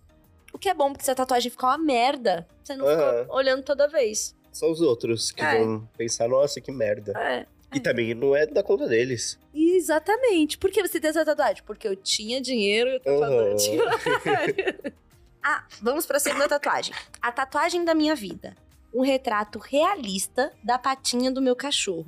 [0.53, 3.63] O que é bom, porque se a tatuagem ficar uma merda, você não fica olhando
[3.63, 4.35] toda vez.
[4.55, 5.59] São os outros que É.
[5.59, 7.13] vão pensar, nossa, que merda.
[7.19, 7.47] É.
[7.75, 9.37] E também não é da conta deles.
[9.53, 10.57] Exatamente.
[10.57, 11.63] Por que você tem essa tatuagem?
[11.67, 13.57] Porque eu tinha dinheiro e Aham.
[13.57, 14.55] tinha horário.
[15.43, 16.95] ah, vamos pra segunda tatuagem.
[17.21, 18.55] A tatuagem da minha vida.
[18.95, 22.07] Um retrato realista da patinha do meu cachorro.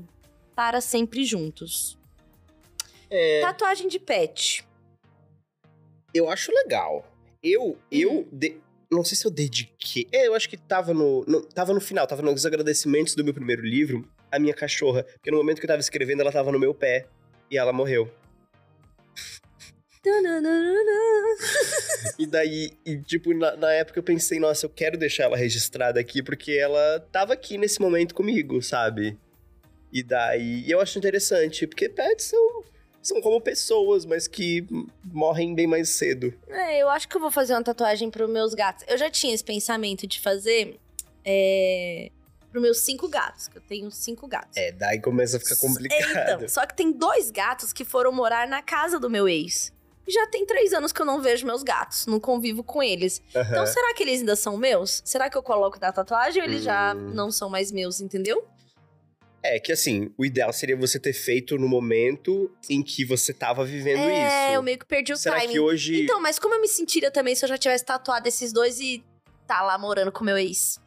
[0.54, 1.98] Para sempre juntos.
[3.10, 4.64] É, Tatuagem de pet.
[6.14, 7.04] eu acho legal.
[7.42, 8.28] Eu, eu, Uhum.
[8.32, 8.60] de-
[8.90, 10.06] não sei se eu dediquei.
[10.12, 13.34] É, eu acho que tava no, no- tava no final, tava nos agradecimentos do meu
[13.34, 15.02] primeiro livro, a minha cachorra.
[15.04, 17.06] Porque no momento que eu tava escrevendo, ela tava no meu pé.
[17.50, 18.10] E ela morreu.
[22.18, 25.98] E daí, e, tipo, na, na época eu pensei, nossa, eu quero deixar ela registrada
[26.00, 29.18] aqui, porque ela tava aqui nesse momento comigo, sabe?
[29.92, 32.64] E daí, eu acho interessante, porque pets são,
[33.06, 34.66] são como pessoas, mas que
[35.04, 36.32] morrem bem mais cedo.
[36.48, 38.84] É, eu acho que eu vou fazer uma tatuagem pros meus gatos.
[38.88, 40.78] Eu já tinha esse pensamento de fazer
[41.24, 42.10] é,
[42.50, 44.56] pros meus cinco gatos, que eu tenho cinco gatos.
[44.56, 46.34] É, daí começa a ficar É, complicado.
[46.36, 49.72] então, só que tem dois gatos que foram morar na casa do meu ex.
[50.08, 53.20] Já tem três anos que eu não vejo meus gatos, não convivo com eles.
[53.34, 53.48] Aham.
[53.50, 55.02] Então, será que eles ainda são meus?
[55.04, 57.10] Será que eu coloco na tatuagem ou eles já Hum.
[57.12, 58.46] não são mais meus, entendeu?
[59.54, 63.64] É que assim, o ideal seria você ter feito no momento em que você tava
[63.64, 64.54] vivendo é, isso.
[64.54, 65.52] eu meio que perdi o Será timing.
[65.52, 66.02] que hoje.
[66.02, 69.04] Então, mas como eu me sentiria também se eu já tivesse tatuado esses dois e
[69.46, 70.80] tá lá morando com meu ex?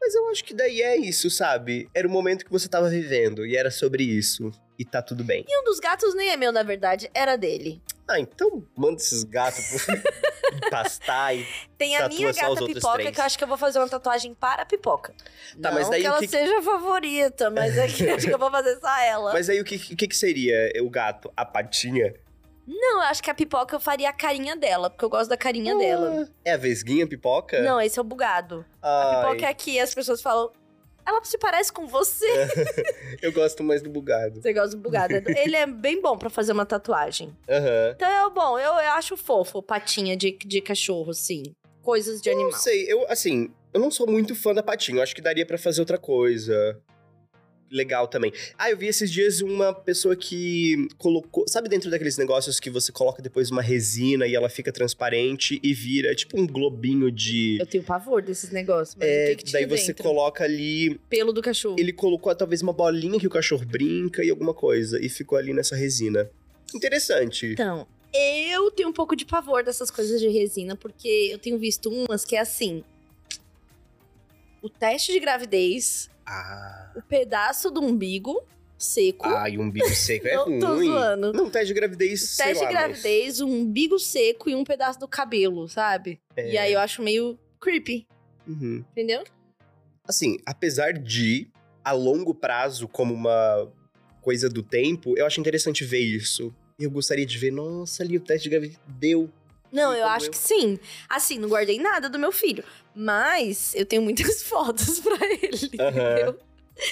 [0.00, 1.88] Mas eu acho que daí é isso, sabe?
[1.94, 4.52] Era o momento que você tava vivendo e era sobre isso.
[4.78, 5.44] E tá tudo bem.
[5.48, 7.80] E um dos gatos nem é meu, na verdade, era dele.
[8.08, 9.86] Ah, então manda esses gatos
[10.70, 11.46] pastar e.
[11.76, 13.10] Tem a minha gata pipoca três.
[13.14, 15.12] que eu acho que eu vou fazer uma tatuagem para a pipoca.
[15.60, 18.32] Tá, Não mas daí que ela que- seja a favorita, mas é que acho que
[18.34, 19.32] eu vou fazer só ela.
[19.32, 21.32] Mas aí o que, o que, seria o gato?
[21.36, 22.14] A patinha?
[22.66, 25.36] Não, eu acho que a pipoca eu faria a carinha dela, porque eu gosto da
[25.36, 26.26] carinha dela.
[26.28, 27.60] Ah, É a vesguinha pipoca?
[27.62, 28.64] Não, esse é o bugado.
[28.82, 30.50] A Ai, pipoca é aqui, as pessoas falam.
[31.06, 32.26] Ela se parece com você.
[33.22, 34.42] eu gosto mais do bugado.
[34.42, 35.14] Você gosta do bugado.
[35.38, 37.34] Ele é bem bom pra fazer uma tatuagem.
[37.48, 37.92] Aham.
[37.94, 41.44] Então é bom, eu, eu acho fofo, patinha de, de cachorro, assim.
[41.82, 42.60] Coisas de Não animal.
[42.60, 44.98] sei, eu, assim, eu não sou muito fã da patinha.
[44.98, 46.76] Eu acho que daria pra fazer outra coisa.
[47.70, 48.32] Legal também.
[48.56, 51.44] Ah, eu vi esses dias uma pessoa que colocou.
[51.48, 55.74] Sabe dentro daqueles negócios que você coloca depois uma resina e ela fica transparente e
[55.74, 57.58] vira tipo um globinho de.
[57.58, 60.04] Eu tenho pavor desses negócios, mas o É, que, que tinha daí você dentro?
[60.04, 60.98] coloca ali.
[61.10, 61.76] Pelo do cachorro.
[61.78, 65.04] Ele colocou talvez uma bolinha que o cachorro brinca e alguma coisa.
[65.04, 66.30] E ficou ali nessa resina.
[66.74, 67.46] Interessante.
[67.46, 71.90] Então, eu tenho um pouco de pavor dessas coisas de resina, porque eu tenho visto
[71.90, 72.84] umas que é assim.
[74.62, 76.92] O teste de gravidez, Ah.
[76.96, 78.42] o pedaço do umbigo
[78.78, 79.26] seco.
[79.28, 80.58] Ai, um umbigo seco é não ruim.
[80.60, 81.32] tô zoando.
[81.32, 84.64] Não, teste de gravidez, O sei teste de mas- gravidez, um umbigo seco e um
[84.64, 86.20] pedaço do cabelo, sabe?
[86.36, 86.52] É.
[86.52, 88.06] E aí eu acho meio creepy,
[88.46, 88.84] Uhum.
[88.92, 89.24] entendeu?
[90.06, 91.48] Assim, apesar de,
[91.84, 93.72] a longo prazo, como uma
[94.20, 96.54] coisa do tempo, eu acho interessante ver isso.
[96.78, 99.30] Eu gostaria de ver, nossa, ali o teste de gravidez deu.
[99.72, 100.30] Não, eu acho eu.
[100.30, 100.78] que sim.
[101.08, 102.64] Assim, não guardei nada do meu filho.
[102.94, 105.90] Mas eu tenho muitas fotos pra ele, Aham.
[105.90, 106.38] entendeu?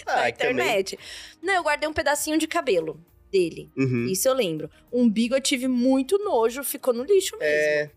[0.06, 0.98] Ah, Na e também- internet.
[1.42, 3.00] Não, eu guardei um pedacinho de cabelo
[3.30, 3.70] dele.
[3.76, 4.06] Uhum.
[4.06, 4.70] Isso eu lembro.
[4.92, 7.52] Umbigo eu tive muito nojo, ficou no lixo mesmo.
[7.54, 7.90] É.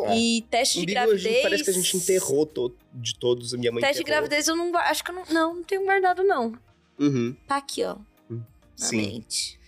[0.00, 1.42] Ah, E teste de umbigo, gente- gravidez.
[1.42, 4.20] parece que a gente enterrou to- de todos, a minha mãe Teste de enterrou.
[4.28, 6.52] gravidez eu não acho que eu não, não, não tenho guardado não.
[6.98, 7.34] Uhum.
[7.46, 7.96] Tá aqui, ó.
[8.30, 8.42] Hum,
[8.76, 8.96] Sim.
[8.96, 9.58] mente.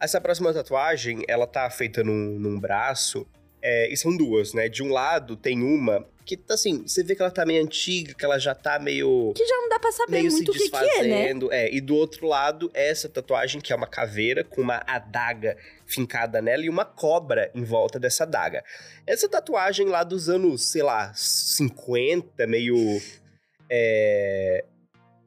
[0.00, 3.26] Essa próxima tatuagem, ela tá feita num, num braço
[3.60, 4.68] É, e são duas, né?
[4.68, 8.22] De um lado tem uma que, assim, você vê que ela tá meio antiga, que
[8.22, 9.32] ela já tá meio.
[9.34, 11.30] Que já não dá pra saber muito o que, que é, né?
[11.50, 15.56] É, e do outro lado, essa tatuagem, que é uma caveira com uma adaga
[15.86, 18.62] fincada nela e uma cobra em volta dessa adaga.
[19.06, 22.76] Essa tatuagem lá dos anos, sei lá, 50, meio.
[23.70, 24.64] É.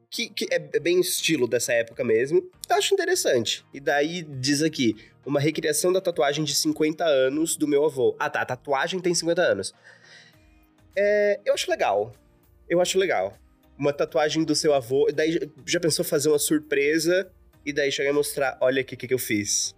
[0.08, 2.48] Que, que é bem estilo dessa época mesmo.
[2.68, 3.64] Eu acho interessante.
[3.74, 4.94] E daí diz aqui:
[5.24, 8.16] uma recriação da tatuagem de 50 anos do meu avô.
[8.18, 8.40] Ah, tá.
[8.40, 9.74] A tatuagem tem 50 anos.
[10.96, 12.12] É, eu acho legal.
[12.68, 13.36] Eu acho legal.
[13.78, 15.08] Uma tatuagem do seu avô.
[15.12, 17.30] Daí já pensou fazer uma surpresa
[17.64, 19.74] e daí chegar e mostrar: olha aqui o que, que eu fiz.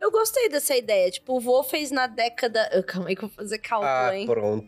[0.00, 1.10] Eu gostei dessa ideia.
[1.10, 2.68] Tipo, o vô fez na década.
[2.72, 4.26] Ah, Calma aí que eu vou fazer cálculo, Ah, hein?
[4.26, 4.66] pronto.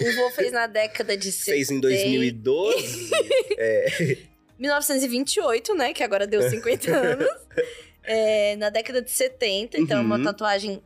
[0.00, 1.88] O vô fez na década de Fez em 70.
[1.88, 3.10] 2012.
[3.58, 4.16] é,
[4.58, 5.92] 1928, né?
[5.92, 7.28] Que agora deu 50 anos.
[8.04, 9.78] É, na década de 70.
[9.80, 10.24] Então, é uma Uhum.
[10.24, 10.82] tatuagem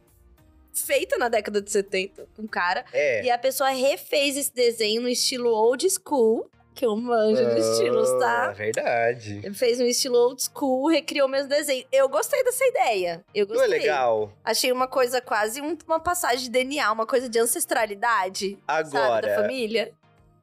[0.74, 2.84] feita na década de 70, com cara.
[2.92, 3.24] é.
[3.24, 6.50] E a pessoa refez esse desenho no estilo old school.
[6.74, 8.50] Que eu manjo de estilos, tá?
[8.52, 9.40] verdade.
[9.42, 11.86] Ele fez um estilo old school, recriou o mesmo desenho.
[11.90, 13.24] Eu gostei dessa ideia.
[13.34, 13.78] Eu Não gostei.
[13.78, 14.30] é legal?
[14.44, 18.58] Achei uma coisa quase um- uma passagem de DNA, uma coisa de ancestralidade.
[18.68, 19.90] sabe, da Agora, família.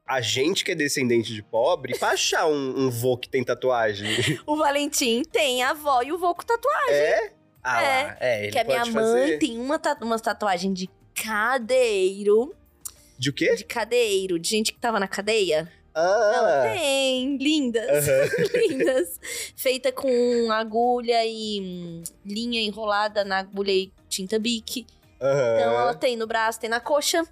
[0.06, 4.08] A gente que é descendente de pobre, pra achar um, um vô que tem tatuagem.
[4.46, 6.94] O Valentim tem a avó e o vô com tatuagem.
[6.94, 7.32] é?
[7.62, 8.16] Ah, É, lá.
[8.20, 9.38] é, ele que a minha pode mãe fazer.
[9.38, 12.54] tem uma, ta uma tatuagem de cadeiro.
[13.18, 13.54] De o quê?
[13.54, 15.70] De cadeiro, de gente que tava na cadeia.
[15.94, 16.72] Ela Ah!
[16.74, 18.08] tem, lindas.
[18.08, 18.28] Aham.
[18.68, 19.20] lindas.
[19.56, 24.86] Feita com agulha e hum, linha enrolada na agulha e tinta bique.
[25.20, 25.56] aham.
[25.56, 27.24] Então ela tem no braço, tem na coxa,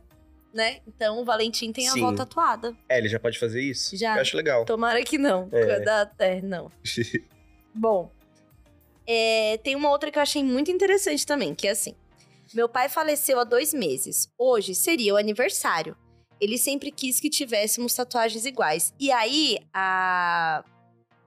[0.53, 0.81] né?
[0.87, 2.05] Então o Valentim tem a Sim.
[2.05, 2.77] avó tatuada.
[2.89, 3.97] É, ele já pode fazer isso?
[3.97, 4.17] Já.
[4.17, 4.65] Eu acho legal.
[4.65, 5.49] Tomara que não.
[5.53, 5.83] É.
[6.19, 6.71] É, não.
[7.75, 8.11] Bom,
[9.07, 11.95] é, tem uma outra que eu achei muito interessante também, que é assim.
[12.55, 14.31] Meu pai faleceu há dois meses.
[14.39, 15.97] Hoje seria o aniversário.
[16.41, 18.93] Ele sempre quis que tivéssemos tatuagens iguais.
[18.99, 20.65] E aí, a...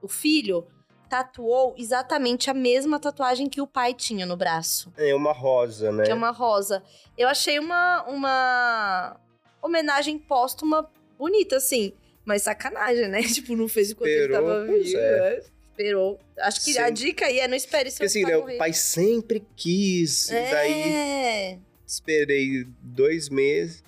[0.02, 0.66] o filho
[1.08, 4.92] tatuou exatamente a mesma tatuagem que o pai tinha no braço.
[4.96, 6.04] É uma rosa, né?
[6.04, 6.82] Que é uma rosa.
[7.16, 9.16] Eu achei uma, uma
[9.62, 11.92] homenagem póstuma bonita, assim.
[12.24, 13.22] Mas sacanagem, né?
[13.32, 14.98] Tipo, não fez enquanto ele Esperou, tava pois vivo.
[14.98, 15.20] é.
[15.36, 15.42] né?
[15.70, 16.18] Esperou.
[16.38, 18.38] Acho que a dica aí é não espere seu Porque assim, pai né?
[18.38, 18.54] morrer.
[18.54, 20.28] O pai sempre quis.
[20.30, 21.58] E daí É.
[21.86, 23.84] esperei dois meses.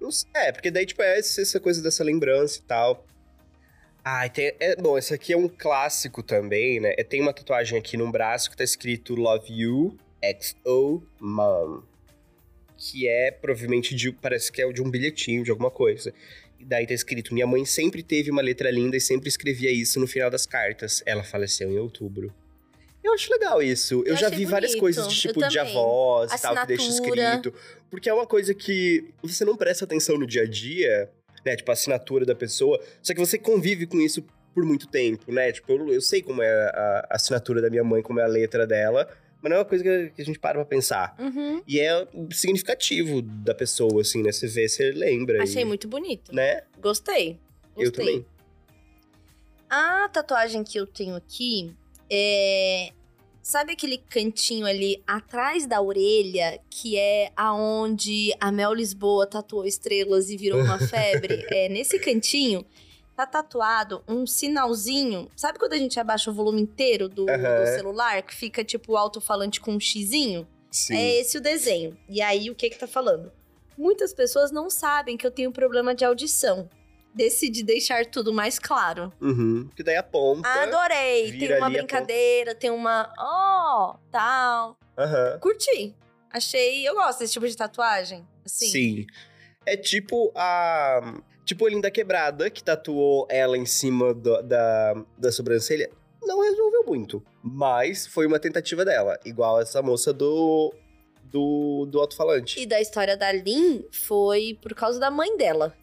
[0.00, 3.04] Não sei- É, porque daí, tipo, é essa coisa dessa lembrança e tal.
[4.04, 6.94] Ah, tem, é, bom, esse aqui é um clássico também, né?
[6.96, 9.98] É, Tem uma tatuagem aqui no braço que tá escrito Love You
[10.40, 11.82] XO Mom.
[12.76, 14.10] Que é provavelmente de.
[14.10, 16.14] Parece que é de um bilhetinho, de alguma coisa.
[16.58, 20.00] E daí tá escrito: Minha mãe sempre teve uma letra linda e sempre escrevia isso
[20.00, 21.02] no final das cartas.
[21.04, 22.32] Ela faleceu em outubro.
[23.04, 23.94] Eu acho legal isso.
[24.06, 24.80] Eu, Eu já vi várias bonito.
[24.80, 27.52] coisas de tipo de avós e tal, que deixa escrito.
[27.90, 31.10] Porque é uma coisa que você não presta atenção no dia a dia,
[31.44, 31.56] né?
[31.56, 32.80] Tipo, a assinatura da pessoa.
[33.02, 34.24] Só que você convive com isso
[34.54, 35.52] por muito tempo, né?
[35.52, 38.28] Tipo, eu, eu sei como é a, a assinatura da minha mãe, como é a
[38.28, 39.08] letra dela.
[39.42, 41.16] Mas não é uma coisa que, a gente para pra pensar.
[41.18, 41.62] Uhum.
[41.66, 44.32] E é significativo da pessoa, assim, né?
[44.32, 45.42] Você vê, você lembra.
[45.42, 46.34] Achei e, muito bonito.
[46.34, 46.62] Né?
[46.80, 47.38] Gostei.
[47.74, 47.86] Gostei.
[47.86, 48.26] Eu também.
[49.68, 51.74] A tatuagem que eu tenho aqui
[52.10, 52.90] é.
[53.42, 60.28] Sabe aquele cantinho ali atrás da orelha, que é aonde a Mel Lisboa tatuou estrelas
[60.28, 61.44] e virou uma febre?
[61.50, 62.64] é, nesse cantinho
[63.16, 65.28] tá tatuado um sinalzinho.
[65.36, 67.66] Sabe quando a gente abaixa o volume inteiro do, do Aham.
[67.66, 70.46] celular, que fica tipo o alto-falante com um xizinho?
[70.70, 70.96] Sim.
[70.96, 71.96] É esse o desenho.
[72.08, 73.32] E aí, o que que tá falando?
[73.76, 76.68] Muitas pessoas não sabem que eu tenho problema de audição.
[77.14, 79.12] Decidi deixar tudo mais claro.
[79.20, 79.68] Uhum.
[79.74, 80.48] Que daí aponta.
[80.48, 81.36] Adorei!
[81.38, 83.12] Tem uma a brincadeira, tem uma.
[83.18, 84.76] Oh, tal.
[84.96, 85.38] Aham.
[85.40, 85.94] Curti.
[86.32, 86.86] Achei.
[86.86, 88.26] Eu gosto desse tipo de tatuagem.
[88.44, 88.66] Assim.
[88.68, 89.06] Sim.
[89.66, 91.20] É tipo a.
[91.44, 95.90] Tipo a Linda Quebrada, que tatuou ela em cima do- da, da sobrancelha.
[96.22, 97.20] Não resolveu muito.
[97.42, 99.18] Mas foi uma tentativa dela.
[99.24, 100.72] Igual essa moça do.
[101.24, 102.58] Do, do alto-falante.
[102.60, 105.76] E da história da Lin foi por causa da mãe dela.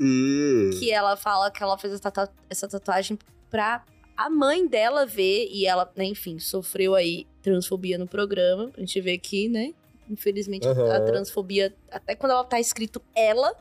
[0.00, 0.70] Hum.
[0.78, 3.18] Que ela fala que ela fez essa, tatu- essa tatuagem
[3.50, 3.84] pra
[4.16, 5.48] a mãe dela ver.
[5.50, 8.70] E ela, né, enfim, sofreu aí transfobia no programa.
[8.76, 9.72] A gente vê aqui, né?
[10.10, 13.54] Infelizmente, a- a transfobia, até quando ela tá escrito ela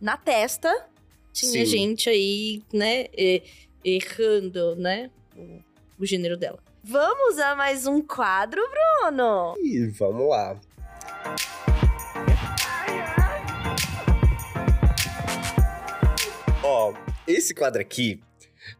[0.00, 0.68] na testa,
[1.32, 1.66] tinha Sim.
[1.66, 3.06] gente aí, né,
[3.84, 5.60] errando, né, o,
[6.00, 6.58] o gênero dela.
[6.82, 8.60] Vamos a mais um quadro,
[9.00, 9.54] Bruno!
[9.58, 10.60] E vamos lá.
[16.66, 16.94] Ó,
[17.28, 18.22] esse quadro aqui,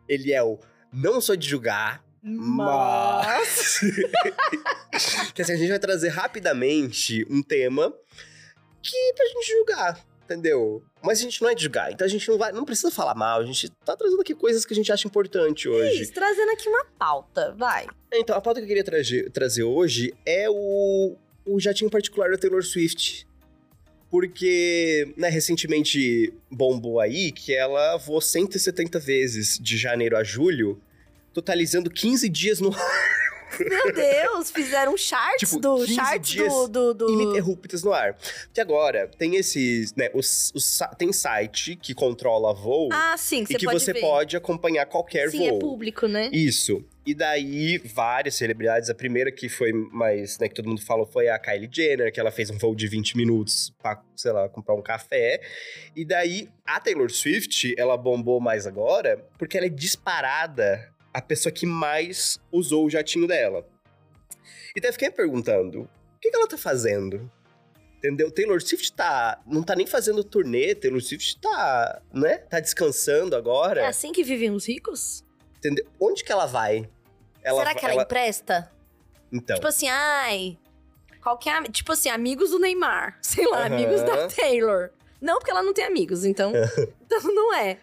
[0.09, 0.59] ele é o
[0.91, 3.81] não sou de julgar, mas.
[5.35, 7.93] que assim, a gente vai trazer rapidamente um tema
[8.83, 10.83] que pra gente julgar, entendeu?
[11.03, 13.15] Mas a gente não é de julgar, então a gente não vai, não precisa falar
[13.15, 16.05] mal, a gente tá trazendo aqui coisas que a gente acha importante hoje.
[16.05, 17.87] Isso, trazendo aqui uma pauta, vai.
[18.11, 22.39] Então, a pauta que eu queria trazer, trazer hoje é o, o jatinho particular da
[22.39, 23.27] Taylor Swift.
[24.15, 30.81] Porque, né, recentemente bombou aí que ela voou 170 vezes de janeiro a julho,
[31.33, 32.79] totalizando 15 dias no ar.
[33.59, 37.11] Meu Deus, fizeram charts Tipo, do 15 charts do, do, do...
[37.11, 38.17] ininterruptas no ar.
[38.53, 43.55] Que agora tem esses, né, os, os tem site que controla voo Ah, sim, que
[43.55, 44.01] e que pode você ver.
[44.01, 45.57] pode acompanhar qualquer Sim, voo.
[45.57, 46.31] é público, né?
[46.33, 46.85] Isso.
[47.07, 48.89] E daí, várias celebridades.
[48.89, 52.19] A primeira que foi mais, né, que todo mundo falou foi a Kylie Jenner, que
[52.19, 55.41] ela fez um voo de 20 minutos pra, sei lá, comprar um café.
[55.95, 61.53] E daí, a Taylor Swift, ela bombou mais agora, porque ela é disparada a pessoa
[61.53, 63.65] que mais usou o jatinho dela.
[64.75, 65.89] E daí fiquei me perguntando, o
[66.21, 67.31] que, que ela tá fazendo?
[67.99, 68.31] Entendeu?
[68.31, 69.41] Taylor Swift tá.
[69.47, 72.39] Não tá nem fazendo turnê, Taylor Swift tá, né?
[72.39, 73.81] Tá descansando agora.
[73.81, 75.25] É assim que vivem os ricos?
[75.57, 75.87] Entendeu?
[75.99, 76.91] Onde que ela vai?
[77.43, 78.71] Será que ela, empresta?
[79.33, 79.55] Então.
[79.55, 80.59] Tipo assim, ai.
[81.23, 81.63] Qual que é.
[81.63, 83.19] Tipo assim, amigos do Neymar.
[83.23, 83.75] Sei lá, Aham.
[83.75, 84.91] amigos da Taylor.
[85.21, 86.53] Não, porque ela não tem amigos, então.
[87.07, 87.79] então não é.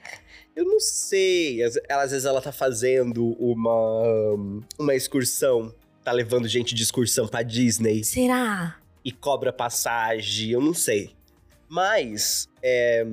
[0.55, 1.63] Eu não sei.
[1.63, 4.35] Às, às vezes ela tá fazendo uma,
[4.77, 5.73] uma excursão.
[6.03, 8.77] Tá levando gente de excursão pra Disney Será?
[9.05, 10.49] e cobra passagem.
[10.49, 11.11] Eu não sei.
[11.69, 13.05] Mas, é,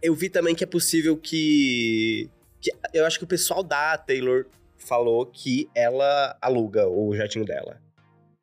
[0.00, 2.30] eu vi também que é possível que,
[2.60, 2.72] que.
[2.94, 4.46] Eu acho que o pessoal da Taylor
[4.78, 7.80] falou que ela aluga o jatinho dela.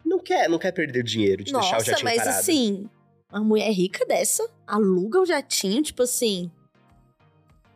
[0.06, 2.40] Não quer, não quer perder dinheiro de deixar o Nossa, jatinho mas parado.
[2.40, 2.90] assim,
[3.32, 6.52] uma mulher rica dessa aluga o jatinho, tipo assim.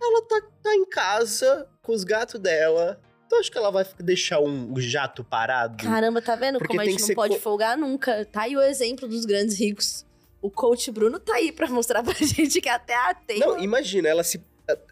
[0.03, 2.99] Ela tá, tá em casa com os gatos dela.
[3.25, 5.83] Então acho que ela vai deixar um jato parado.
[5.83, 8.25] Caramba, tá vendo Porque como a tem gente não pode co- folgar nunca?
[8.25, 10.05] Tá aí o exemplo dos grandes ricos.
[10.41, 14.09] O coach Bruno tá aí pra mostrar pra gente que até a Taylor Não, imagina,
[14.09, 14.41] ela se.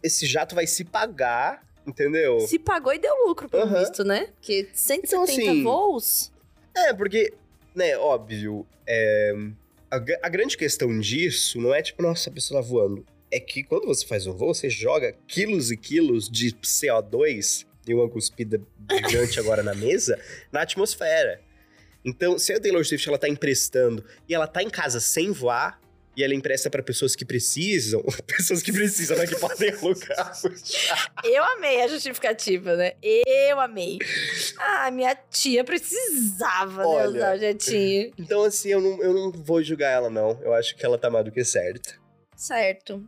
[0.04, 2.40] Esse jato vai se pagar, entendeu?
[2.42, 3.80] se pagou e deu lucro, pelo Aham.
[3.80, 4.28] visto, né?
[4.36, 6.32] Porque 170 Então, assim, voos.
[6.76, 7.34] É, porque,
[7.76, 9.34] né, óbvio, é,
[9.90, 13.06] a, a grande questão disso não é tipo, nossa, a pessoa tá voando.
[13.32, 17.94] É que quando você faz um voo, você joga quilos e quilos de CO2 e
[17.94, 18.62] uma cuspida
[18.92, 20.20] gigante agora na mesa,
[20.52, 21.42] na atmosfera.
[22.04, 25.80] Então, se a Taylor Swift ela tá emprestando e ela tá em casa sem voar,
[26.16, 30.40] e ela empresta pra pessoas que precisam, pessoas que precisam, né, que podem alugar.
[31.24, 32.94] Eu amei a justificativa, né?
[33.02, 33.98] Eu amei.
[34.58, 37.10] Ah, minha tia precisava né, Olha.
[37.10, 38.14] usar o jatinho.
[38.18, 40.38] Então, assim, eu não, eu não vou julgar ela, não.
[40.42, 42.00] Eu acho que ela tá mais do que certa.
[42.36, 43.08] Certo.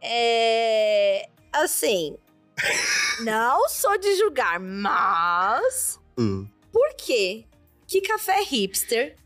[0.00, 1.28] É.
[1.52, 2.16] Assim.
[3.24, 5.98] não sou de julgar, mas.
[6.18, 6.48] Hum.
[6.72, 7.44] Por quê
[7.86, 9.16] que café hipster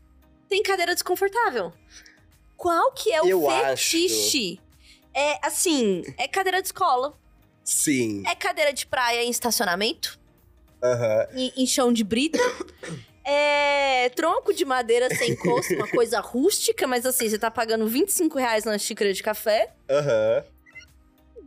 [0.47, 1.73] tem cadeira desconfortável?
[2.55, 4.59] Qual que é o Eu fetiche?
[5.13, 7.13] É assim, é cadeira de escola,
[7.63, 8.23] Sim.
[8.25, 10.17] é cadeira de praia em estacionamento,
[10.81, 11.27] Aham.
[11.35, 12.39] em, em chão de brita.
[13.23, 18.35] É tronco de madeira sem encosto, uma coisa rústica, mas assim, você tá pagando 25
[18.39, 19.71] reais na xícara de café.
[19.87, 20.43] Aham.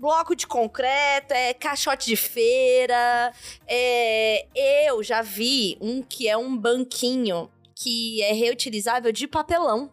[0.04, 3.32] Bloco de concreto, é caixote de feira.
[3.66, 4.46] É,
[4.86, 9.90] eu já vi um que é um banquinho que é reutilizável de papelão.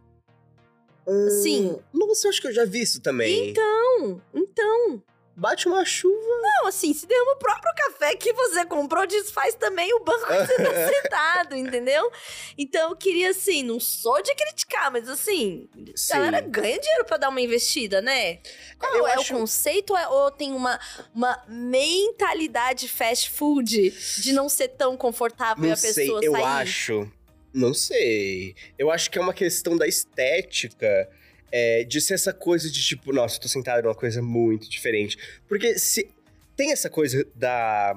[1.42, 1.80] Sim.
[1.94, 3.52] Nossa, eu acho que eu já vi isso também.
[3.52, 5.02] Então, então.
[5.36, 6.16] Bate uma chuva.
[6.42, 10.34] Não, assim, se derrama o próprio café que você comprou, desfaz também o banco que
[10.46, 12.12] você tá sentado, entendeu?
[12.58, 16.14] Então eu queria, assim, não sou de criticar, mas assim, Sim.
[16.14, 18.40] a galera ganha dinheiro pra dar uma investida, né?
[18.78, 19.96] Qual Eu é acho- o conceito?
[19.96, 20.80] É- Ou tem uma,
[21.16, 23.90] uma mentalidade fast food
[24.22, 26.44] de não ser tão confortável e Não a sei, pessoa eu sair?
[26.44, 27.12] acho.
[27.54, 28.56] Não sei.
[28.78, 31.10] Eu acho que é uma questão da estética.
[31.52, 35.18] É, de ser essa coisa de tipo, nossa, eu tô sentado numa coisa muito diferente.
[35.48, 36.10] Porque se
[36.56, 37.94] tem essa coisa da.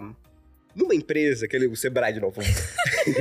[0.74, 2.40] Numa empresa, aquele o Sebrae de novo.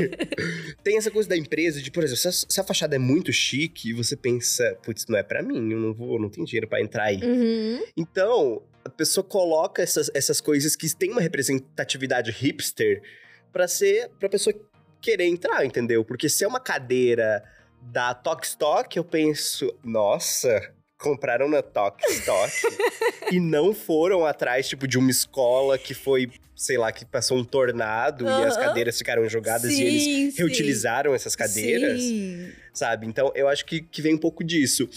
[0.83, 3.31] tem essa coisa da empresa de, por exemplo, se a, se a fachada é muito
[3.31, 6.67] chique e você pensa, putz, não é pra mim, eu não vou, não tenho dinheiro
[6.67, 7.21] pra entrar aí.
[7.21, 7.83] Uhum.
[7.95, 13.03] Então, a pessoa coloca essas, essas coisas que têm uma representatividade hipster
[13.51, 14.55] pra ser pra pessoa
[14.99, 16.03] querer entrar, entendeu?
[16.03, 17.43] Porque se é uma cadeira
[17.91, 22.51] da Tok Stock, eu penso, nossa, compraram na Tok Stock
[23.31, 27.43] e não foram atrás tipo de uma escola que foi, sei lá, que passou um
[27.43, 30.33] tornado e as cadeiras ficaram jogadas e Sim, eles sim.
[30.37, 32.51] reutilizaram essas cadeiras Sim.
[32.73, 33.05] sabe?
[33.05, 34.89] Então eu acho que, que vem um pouco disso.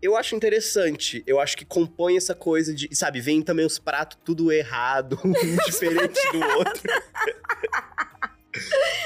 [0.00, 4.18] Eu acho interessante, eu acho que compõe essa coisa de, sabe, vem também os pratos
[4.22, 6.82] tudo errado, um diferente do outro.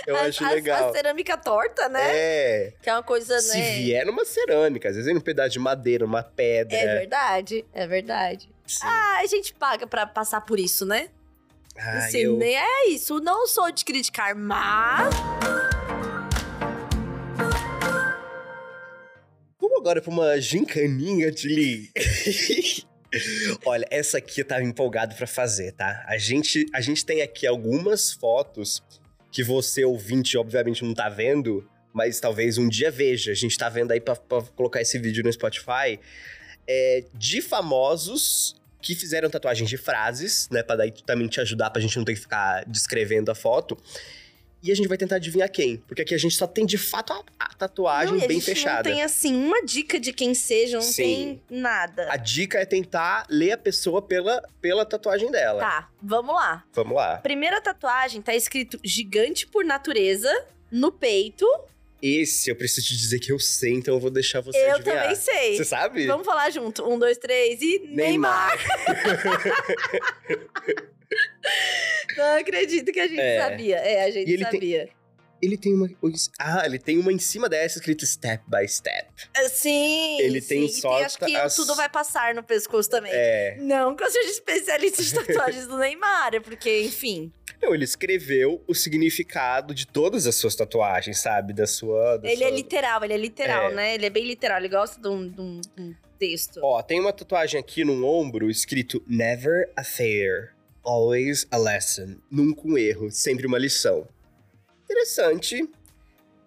[0.07, 0.91] Eu a, acho a- legal.
[0.91, 2.01] A cerâmica torta, né?
[2.17, 2.73] É.
[2.83, 3.75] Que é uma coisa, Se né?
[3.77, 6.77] vier numa cerâmica, às vezes em um pedaço de madeira, uma pedra.
[6.77, 8.49] É verdade, é verdade.
[8.67, 8.81] Sim.
[8.85, 11.09] Ah, a gente paga pra passar por isso, né?
[11.77, 12.37] Ah, assim, eu...
[12.37, 13.21] nem é isso.
[13.21, 15.15] Não sou de criticar, mas.
[19.61, 21.91] Vamos agora pra uma gincaninha, Tilly.
[23.65, 26.05] Olha, essa aqui eu tava empolgado pra fazer, tá?
[26.07, 28.83] A gente, a gente tem aqui algumas fotos
[29.39, 33.31] que você, ouvinte, obviamente não tá vendo, mas talvez um dia veja.
[33.31, 34.17] A gente tá vendo aí pra,
[34.57, 36.01] colocar esse vídeo no Spotify.
[36.67, 40.65] é, de famosos que fizeram tatuagens de frases, né?
[40.65, 43.79] Pra daí também te ajudar, pra gente não ter que ficar descrevendo a foto.
[44.69, 45.79] E a gente vai tentar adivinhar quem.
[45.79, 48.55] Porque aqui a gente só tem de fato a, a tatuagem não, a bem gente
[48.55, 48.87] fechada.
[48.87, 51.41] Não tem, assim, uma dica de quem seja, não Sim.
[51.49, 52.13] tem nada.
[52.13, 55.61] A dica é tentar ler a pessoa pela, pela tatuagem dela.
[55.61, 56.63] Tá, vamos lá.
[56.75, 57.17] Vamos lá.
[57.17, 60.31] Primeira tatuagem tá escrito gigante por natureza
[60.71, 61.47] no peito.
[62.03, 65.01] Esse eu preciso te dizer que eu sei, então eu vou deixar você eu adivinhar.
[65.01, 65.57] também sei.
[65.57, 66.07] Você sabe?
[66.07, 66.87] Vamos falar junto.
[66.87, 68.53] Um, dois, três e Neymar.
[72.17, 73.41] Não acredito que a gente É.
[73.41, 73.77] sabia.
[73.77, 74.89] É, a gente ele tem- sabia.
[75.41, 75.89] Ele tem uma.
[76.37, 79.07] Ah, ele tem uma em cima dessa escrito step by step.
[79.37, 80.21] Ah, Sim.
[80.21, 80.81] Ele tem sim.
[80.81, 83.13] só E tem, acho que as- tudo vai passar no pescoço também.
[83.15, 83.57] É.
[83.61, 85.15] Não que eu seja especialista de
[85.55, 87.33] tatuagens do Neymar, é porque, enfim.
[87.63, 91.53] Não, ele escreveu o significado de todas as suas tatuagens, sabe?
[91.53, 92.17] Da sua.
[92.19, 93.75] da ele é sua- literal, ele é literal, É.
[93.75, 93.95] né?
[93.95, 96.59] Ele é bem literal, ele gosta de um, de um- de um texto.
[96.65, 100.53] Ó, tem uma tatuagem aqui no ombro escrito Never a fair,
[100.85, 102.17] always a lesson.
[102.31, 104.07] Nunca um erro, sempre uma lição.
[104.85, 105.69] Interessante.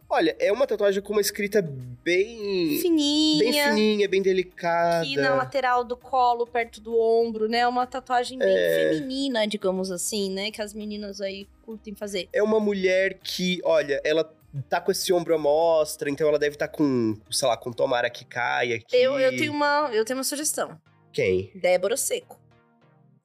[0.09, 2.79] Olha, é uma tatuagem com uma escrita bem.
[2.81, 3.39] Fininha.
[3.39, 5.03] Bem fininha, bem delicada.
[5.03, 7.65] Aqui na lateral do colo, perto do ombro, né?
[7.65, 8.89] Uma tatuagem bem É.
[8.93, 10.51] feminina, digamos assim, né?
[10.51, 12.27] Que as meninas aí curtem fazer.
[12.33, 14.29] É uma mulher que, olha, ela
[14.67, 18.09] tá com esse ombro à mostra, então ela deve estar com, sei lá, com tomara
[18.09, 18.93] que caia aqui.
[18.93, 20.77] Eu, eu, tenho uma, eu tenho uma sugestão.
[21.13, 21.51] Quem?
[21.55, 22.37] Débora Seco.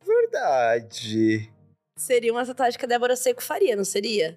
[0.06, 1.50] Verdade.
[1.98, 4.36] Seria uma tatuagem que a Débora Seco faria, não seria?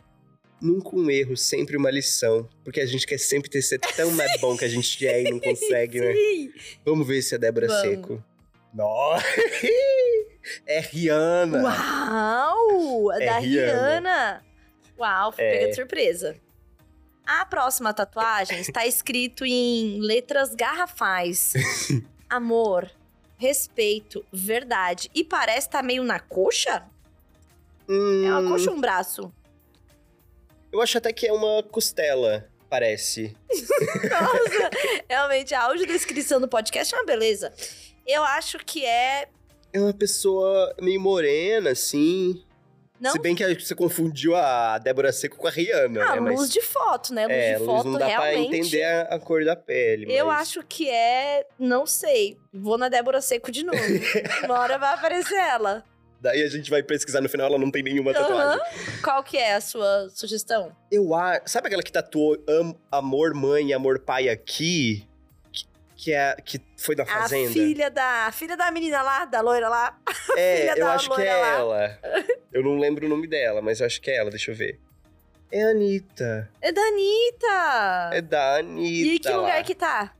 [0.61, 2.47] Nunca um erro, sempre uma lição.
[2.63, 5.31] Porque a gente quer sempre ter ser tão mais bom que a gente é e
[5.31, 6.13] não consegue, né?
[6.13, 6.53] Sim.
[6.85, 7.81] Vamos ver se é Débora Vamos.
[7.81, 8.23] Seco.
[8.73, 9.23] Nossa!
[10.65, 11.61] É Rihanna!
[11.61, 13.11] Uau!
[13.11, 13.99] É da Rihanna.
[13.99, 14.45] Rihanna.
[14.97, 15.51] Uau, fui É.
[15.51, 16.35] pega de surpresa.
[17.25, 21.53] A próxima tatuagem está escrito em letras garrafais.
[22.27, 22.89] Amor,
[23.39, 25.09] respeito, verdade.
[25.15, 26.83] E parece estar meio na coxa?
[27.87, 29.33] Hum, É uma coxa ou um braço?
[30.71, 33.35] Eu acho até que é uma costela, parece.
[33.49, 34.69] Nossa,
[35.09, 37.51] realmente, a audiodescrição do podcast é uma beleza.
[38.05, 39.27] Eu acho que é.
[39.73, 42.43] É uma pessoa meio morena, assim.
[42.99, 43.11] Não?
[43.11, 46.31] Se bem que você confundiu a Débora Seco com a Rihanna, Ah, né?
[46.31, 47.23] luz de foto, né?
[47.23, 48.47] Luz é, de luz foto, não dá realmente.
[48.49, 50.05] pra entender a, a cor da pele.
[50.13, 51.45] Eu mas- acho que é.
[51.57, 52.37] Não sei.
[52.53, 53.79] Vou na Débora Seco de novo.
[54.43, 55.83] Uma hora vai aparecer ela.
[56.21, 58.59] Daí a gente vai pesquisar no final, ela não tem nenhuma tatuagem.
[59.01, 60.75] Qual que é a sua sugestão?
[60.91, 61.43] Eu acho.
[61.45, 65.07] Sabe aquela que tatuou am- amor mãe e amor pai aqui?
[66.01, 67.49] Que, é que foi da fazenda?
[67.49, 68.27] A filha da.
[68.27, 69.99] A filha da menina lá, da loira lá.
[70.37, 71.47] é, eu acho que é lá.
[71.47, 71.99] ela.
[72.53, 74.79] Eu não lembro o nome dela, mas eu acho que é ela, deixa eu ver.
[75.51, 76.49] É a Anitta.
[76.61, 78.09] É da Anitta.
[78.13, 79.07] É da Anitta.
[79.07, 79.37] e que lá.
[79.37, 80.15] lugar que tá?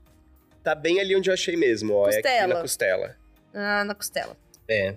[0.62, 2.08] Tá bem ali onde eu achei mesmo, ó.
[2.08, 2.54] É aqui Costela.
[2.54, 3.16] na costela.
[3.52, 4.36] Ah, na costela.
[4.68, 4.94] É.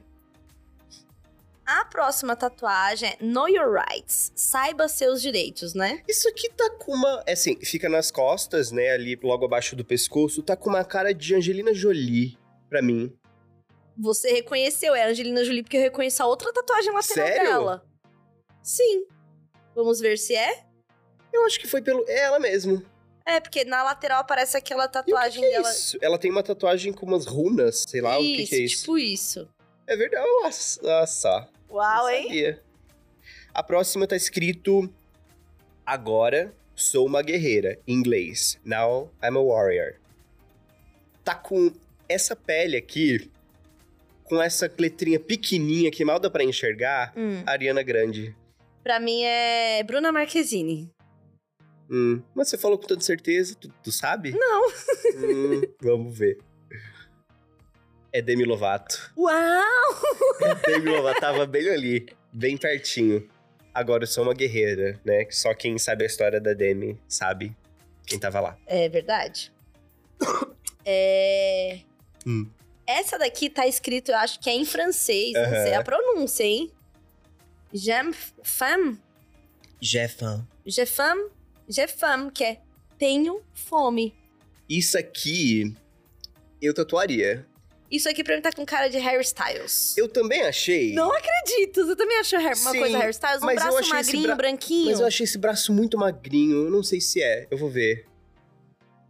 [1.66, 4.34] A próxima tatuagem é Know Your Rights.
[4.36, 6.04] Saiba seus direitos, né?
[6.08, 7.24] Isso aqui tá com uma.
[7.26, 8.92] É assim, fica nas costas, né?
[8.92, 10.44] Ali logo abaixo do pescoço.
[10.44, 12.38] Tá com uma cara de Angelina Jolie,
[12.70, 13.16] pra mim.
[13.98, 17.44] Você reconheceu, é a Angelina Jolie, porque eu reconheço a outra tatuagem lateral Sério?
[17.50, 17.86] dela.
[18.62, 19.06] Sim.
[19.74, 20.66] Vamos ver se é?
[21.32, 22.04] Eu acho que foi pelo.
[22.10, 22.84] É ela mesmo.
[23.26, 25.70] É, porque na lateral aparece aquela E o que tatuagem que é dela.
[25.72, 25.98] isso?
[26.02, 28.80] Ela tem uma tatuagem com umas runas, sei lá o que, que é isso.
[28.82, 29.48] tipo isso.
[29.88, 30.26] É verdade.
[30.82, 31.50] Nossa.
[31.74, 32.24] Uau, hein?
[32.28, 32.62] sabia.
[33.54, 34.88] A próxima tá escrito
[35.86, 38.60] Agora sou uma guerreira, em inglês.
[38.64, 39.96] Now I'm a warrior.
[41.24, 41.72] Tá com
[42.08, 43.30] essa pele aqui,
[44.24, 47.44] com essa letrinha pequenininha que mal dá pra enxergar, Hum.
[47.46, 48.36] Ariana Grande.
[48.84, 50.90] Pra mim é Bruna Marquezine.
[51.90, 54.32] Hum, mas você falou com toda certeza, tu, tu sabe?
[54.32, 54.68] Não.
[55.16, 56.38] Hum, vamos ver.
[58.14, 59.12] É Demi Lovato.
[59.18, 59.34] Uau!
[60.68, 63.28] Demi Lovato tava bem ali, bem pertinho.
[63.74, 65.26] Agora eu sou uma guerreira, né?
[65.32, 67.56] Só quem sabe a história da Demi sabe
[68.06, 68.58] quem tava lá.
[68.68, 69.52] É verdade.
[70.86, 71.80] É.
[72.28, 72.50] Hum.
[72.86, 75.32] Essa daqui tá escrito, eu acho que é em francês.
[75.32, 75.64] Não Aham.
[75.64, 76.70] sei a pronúncia, hein?
[77.74, 79.00] J'aime femme.
[79.80, 80.46] Jefam.
[80.66, 81.30] Jefam,
[81.70, 82.60] Jefam, que é
[82.98, 84.14] tenho fome.
[84.68, 85.74] Isso aqui
[86.62, 87.46] eu tatuaria.
[87.94, 89.96] Isso aqui pra mim tá com cara de Harry Styles.
[89.96, 90.96] Eu também achei.
[90.96, 91.86] Não acredito!
[91.86, 93.44] Você também achou uma Sim, coisa Harry Styles?
[93.44, 94.90] Um mas eu braço magrinho, bra- branquinho.
[94.90, 96.66] Mas eu achei esse braço muito magrinho.
[96.66, 97.46] Eu não sei se é.
[97.52, 98.08] Eu vou ver.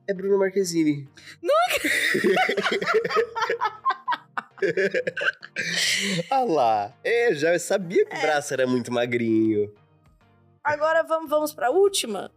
[0.05, 1.07] É Bruno Marquezine.
[1.41, 1.53] Não
[6.29, 6.93] ah lá.
[7.05, 9.73] É, já sabia que o braço era muito magrinho.
[10.61, 12.29] Agora vamos, vamos pra última.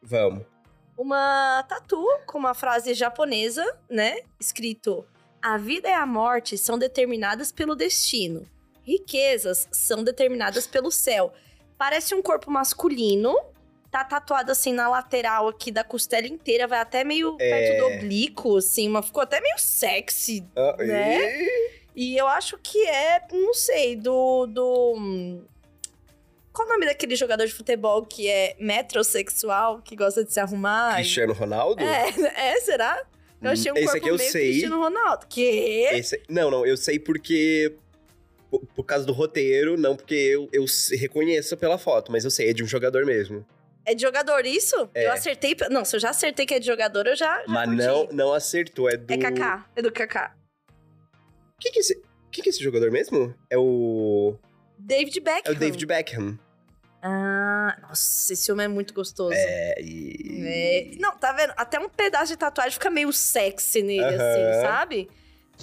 [0.00, 0.44] Vamos.
[0.96, 4.18] Uma tatu com uma frase japonesa, né?
[4.38, 5.04] Escrito:
[5.42, 8.46] A vida e a morte são determinadas pelo destino.
[8.84, 11.32] Riquezas são determinadas pelo céu.
[11.76, 13.36] Parece um corpo masculino.
[13.90, 17.50] Tá tatuado assim na lateral aqui da costela inteira, vai até meio É.
[17.50, 20.46] perto do oblíquo, assim, mas ficou até meio sexy.
[20.56, 21.42] Ah, Né?
[21.42, 24.46] e- E eu acho que é, não sei, do.
[24.46, 25.42] do
[26.50, 30.94] qual o nome daquele jogador de futebol que é metrosexual, que gosta de se arrumar?
[30.94, 31.82] Cristiano Ronaldo?
[31.82, 32.08] É,
[32.54, 32.98] é, será?
[33.42, 34.48] Eu achei um Esse corpo aqui eu meio sei.
[34.50, 35.26] Cristiano Ronaldo.
[35.28, 35.88] Que?
[35.92, 37.74] Esse- Não, não, eu sei porque.
[38.50, 40.64] Por, por causa do roteiro, não porque eu, eu
[40.98, 43.44] reconheço pela foto, mas eu sei, é de um jogador mesmo.
[43.84, 44.76] É de jogador isso?
[44.94, 45.06] É.
[45.06, 45.56] Eu acertei.
[45.70, 47.38] Não, se eu já acertei que é de jogador, eu já.
[47.40, 47.84] já Mas curti.
[47.86, 49.12] não, não acertou, é do.
[49.12, 49.66] É Kaká.
[49.74, 50.36] É do Kaká.
[51.58, 53.34] Quem que é esse, que é esse jogador mesmo?
[53.50, 54.36] É o.
[54.78, 55.52] David É Beckham.
[55.52, 56.38] o David Beckham.
[57.02, 59.34] Ah, nossa, esse homem é muito gostoso.
[59.34, 60.42] É, e.
[60.46, 60.90] É.
[61.00, 61.52] Não, tá vendo?
[61.56, 64.14] Até um pedaço de tatuagem fica meio sexy nele, Aham.
[64.14, 65.10] assim, sabe?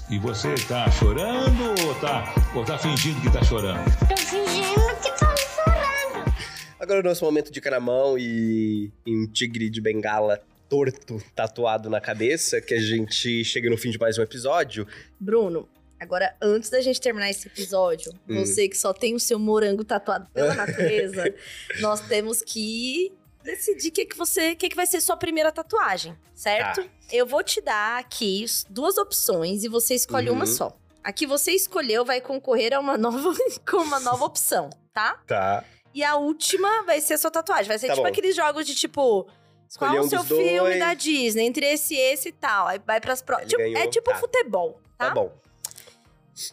[0.09, 3.83] E você tá chorando ou tá, ou tá fingindo que tá chorando?
[4.07, 6.33] Tô fingindo que tô chorando.
[6.79, 11.21] Agora o nosso momento de cara na mão e, e um tigre de bengala torto
[11.35, 14.87] tatuado na cabeça, que a gente chega no fim de mais um episódio.
[15.19, 15.67] Bruno,
[15.99, 18.45] agora antes da gente terminar esse episódio, Hum.
[18.45, 21.33] você que só tem o seu morango tatuado pela natureza,
[21.79, 23.11] nós temos que
[23.43, 26.83] decidir o que, que você, que, que vai ser sua primeira tatuagem, certo?
[26.83, 26.89] Tá.
[27.11, 30.51] Eu vou te dar aqui duas opções e você escolhe uma Uhum.
[30.51, 30.77] só.
[31.03, 33.33] A que você escolheu vai concorrer a uma nova
[33.69, 35.13] com uma nova opção, tá?
[35.25, 35.63] Tá.
[35.93, 37.67] E a última vai ser a sua tatuagem.
[37.67, 38.09] Vai ser Tá tipo bom.
[38.11, 39.27] aqueles jogos de tipo.
[39.67, 40.47] Escolher qual um o seu dos dois.
[40.47, 41.45] filme da Disney?
[41.45, 42.67] Entre esse e esse e tal.
[42.67, 43.53] Aí vai pras próximas.
[43.53, 44.17] Ele é tipo tá.
[44.17, 45.07] futebol, tá?
[45.07, 45.31] Tá bom.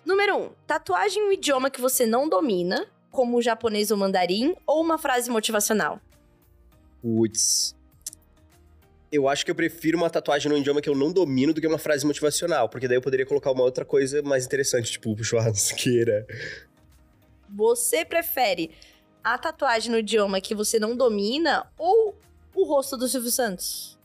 [0.04, 4.54] Número um, tatuagem em um idioma que você não domina, como o japonês ou mandarim,
[4.66, 6.00] ou uma frase motivacional.
[7.00, 7.74] Putz.
[9.10, 11.66] Eu acho que eu prefiro uma tatuagem num idioma que eu não domino do que
[11.66, 16.26] uma frase motivacional, porque daí eu poderia colocar uma outra coisa mais interessante, tipo churrasqueira.
[17.48, 18.72] Você prefere
[19.22, 22.14] a tatuagem no idioma que você não domina ou
[22.54, 23.96] o rosto do Silvio Santos?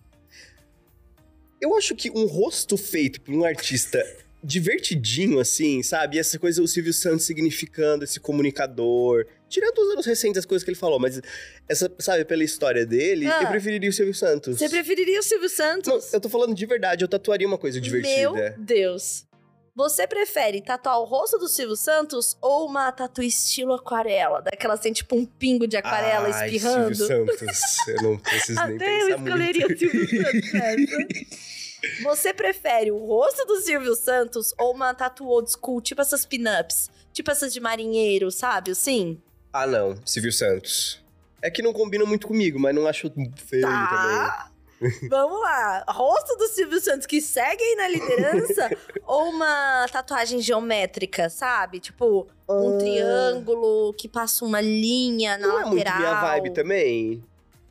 [1.59, 4.03] Eu acho que um rosto feito por um artista
[4.43, 6.17] divertidinho, assim, sabe?
[6.17, 9.25] E essa coisa, o Silvio Santos significando esse comunicador.
[9.49, 11.21] Tirando os anos recentes, as coisas que ele falou, mas
[11.67, 13.41] essa, sabe, pela história dele, Ah.
[13.43, 14.57] eu preferiria o Silvio Santos.
[14.57, 16.13] Você preferiria o Silvio Não, Santos?
[16.13, 18.31] eu tô falando de verdade, eu tatuaria uma coisa divertida.
[18.31, 19.25] Meu Deus.
[19.73, 24.41] Você prefere tatuar o rosto do Silvio Santos ou uma tatu estilo aquarela?
[24.41, 26.93] Daquela assim, tipo um pingo de aquarela Ai, espirrando?
[26.93, 29.75] Silvio Santos, eu não preciso nem Até eu escolheria muito.
[29.75, 30.97] o Silvio Santos nessa.
[32.03, 36.89] Você prefere o rosto do Silvio Santos ou uma tatu old school, tipo essas pin-ups?
[37.13, 38.71] Tipo essas de marinheiro, sabe?
[38.71, 39.21] Assim?
[39.51, 41.01] Ah, não, Silvio Santos.
[41.41, 43.87] É que não combina muito comigo, mas não acho feio também.
[43.87, 44.47] Tá.
[45.09, 45.83] Vamos lá.
[45.89, 48.69] Rosto do Silvio Santos que segue aí na liderança
[49.05, 51.79] ou uma tatuagem geométrica, sabe?
[51.79, 52.79] Tipo, um Ah.
[52.79, 55.99] triângulo que passa uma linha na Não é muito lateral.
[55.99, 57.23] minha vibe também.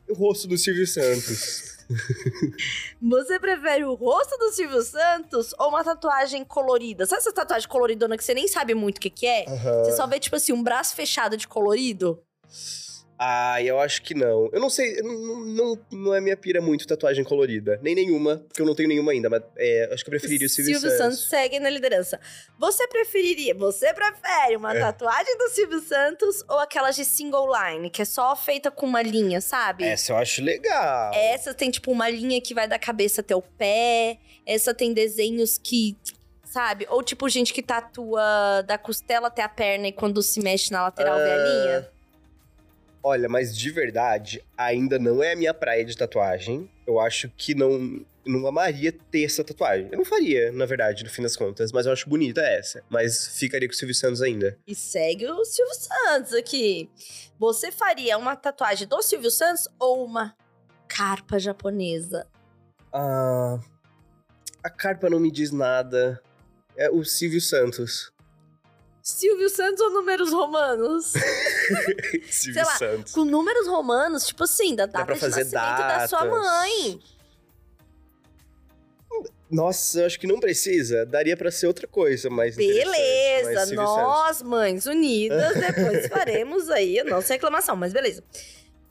[0.09, 1.80] O rosto do Silvio Santos.
[3.01, 7.05] Você prefere o rosto do Silvio Santos ou uma tatuagem colorida?
[7.05, 9.45] Sabe essa tatuagem coloridona que você nem sabe muito o que, que é?
[9.47, 9.83] Aham.
[9.83, 12.21] Você só vê, tipo assim, um braço fechado de colorido?
[13.23, 14.49] Ah, eu acho que não.
[14.51, 17.79] Eu não sei, não, não, não é minha pira muito tatuagem colorida.
[17.83, 20.49] Nem nenhuma, porque eu não tenho nenhuma ainda, mas é, acho que eu preferiria o
[20.49, 21.29] Silvio, Santos.
[21.29, 22.19] segue na liderança.
[22.57, 24.79] Você preferiria, você prefere uma É.
[24.79, 29.03] tatuagem do Silvio Santos ou aquelas de single line, que é só feita com uma
[29.03, 29.83] linha, sabe?
[29.83, 31.13] Essa eu acho legal.
[31.13, 34.17] Essa tem, tipo, uma linha que vai da cabeça até o pé.
[34.47, 35.95] Essa tem desenhos que.
[36.43, 36.87] Sabe?
[36.89, 40.81] Ou tipo, gente que tatua da costela até a perna e quando se mexe na
[40.81, 41.37] lateral vê a Ah.
[41.37, 41.89] linha.
[43.03, 46.69] Olha, mas de verdade, ainda não é a minha praia de tatuagem.
[46.85, 49.89] Eu acho que não, não amaria ter essa tatuagem.
[49.91, 52.83] Eu não faria, na verdade, no fim das contas, mas eu acho bonita essa.
[52.89, 54.57] Mas ficaria com o Silvio Santos ainda.
[54.67, 56.89] E segue o Silvio Santos aqui.
[57.39, 60.35] Você faria uma tatuagem do Silvio Santos ou uma
[60.87, 62.27] carpa japonesa?
[62.93, 63.59] Ah,
[64.63, 66.21] a carpa não me diz nada.
[66.77, 68.11] É o Silvio Santos.
[69.01, 71.13] Silvio Santos ou números romanos?
[72.29, 73.13] Silvio lá, Santos.
[73.13, 76.39] Com números romanos, tipo assim, da data de nascimento da sua datas.
[76.39, 76.99] mãe.
[79.51, 81.05] Nossa, eu acho que não precisa.
[81.05, 87.33] Daria pra ser outra coisa, mas Beleza, nós, mães unidas, depois faremos aí a nossa
[87.33, 88.23] reclamação, mas beleza.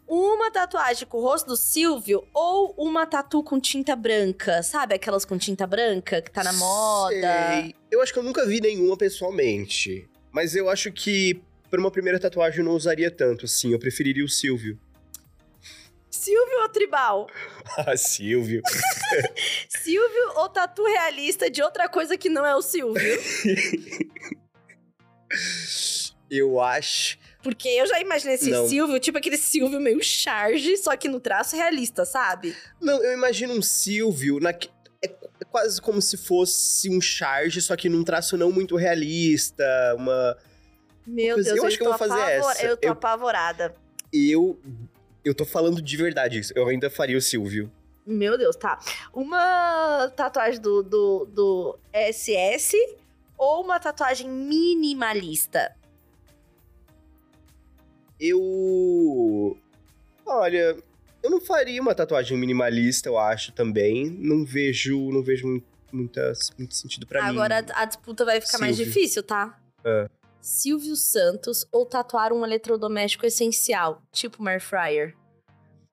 [0.07, 4.63] Uma tatuagem com o rosto do Silvio ou uma tatu com tinta branca?
[4.63, 7.15] Sabe aquelas com tinta branca que tá na moda?
[7.15, 7.75] Sei.
[7.91, 10.11] Eu acho que eu nunca vi nenhuma pessoalmente.
[10.33, 11.41] Mas eu acho que
[11.71, 13.73] pra uma primeira tatuagem eu não usaria tanto, assim.
[13.73, 14.79] Eu preferiria o Silvio.
[16.11, 17.27] Silvio ou tribal?
[17.77, 18.63] Ah, Silvio.
[19.69, 23.01] Silvio ou tatu realista de outra coisa que não é o Silvio?
[26.29, 27.17] Eu acho.
[27.43, 28.69] Porque eu já imaginei esse Não.
[28.69, 32.55] Silvio, tipo aquele Silvio meio charge, só que no traço realista, sabe?
[32.81, 34.51] Não, eu imagino um Silvio na...
[34.51, 35.09] É
[35.41, 39.65] é quase como se fosse um charge, só que num traço não muito realista.
[39.97, 40.37] Uma.
[41.07, 42.65] Meu Deus, eu acho que eu tô vou fazer essa.
[42.65, 43.75] Eu tô Eu- apavorada.
[44.13, 44.59] Eu.
[45.25, 46.53] Eu tô falando de verdade isso.
[46.57, 47.71] Eu ainda faria o Silvio.
[48.07, 48.79] Meu Deus, tá.
[49.13, 52.75] Uma tatuagem do, do, do SS
[53.37, 55.77] ou uma tatuagem minimalista?
[58.19, 59.57] Eu.
[60.27, 60.77] Olha,
[61.23, 64.09] eu não faria uma tatuagem minimalista, eu acho também.
[64.11, 65.63] Não vejo, não vejo mu-
[65.93, 67.69] muita, muito sentido pra Agora mim.
[67.75, 68.93] a disputa vai ficar mais Silvio.
[68.93, 69.59] difícil, tá?
[69.85, 70.09] Ah.
[70.41, 75.15] Silvio Santos ou tatuar um eletrodoméstico essencial, tipo uma air fryer?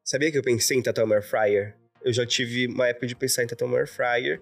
[0.03, 1.75] Sabia que eu pensei em tatuar uma air fryer?
[2.01, 4.39] Eu já tive uma época de pensar em tatuar uma air fryer.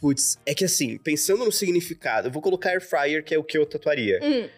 [0.00, 3.44] Putz, é que assim, pensando no significado, eu vou colocar air fryer, que é o
[3.44, 4.18] que eu tatuaria.
[4.22, 4.48] Hum,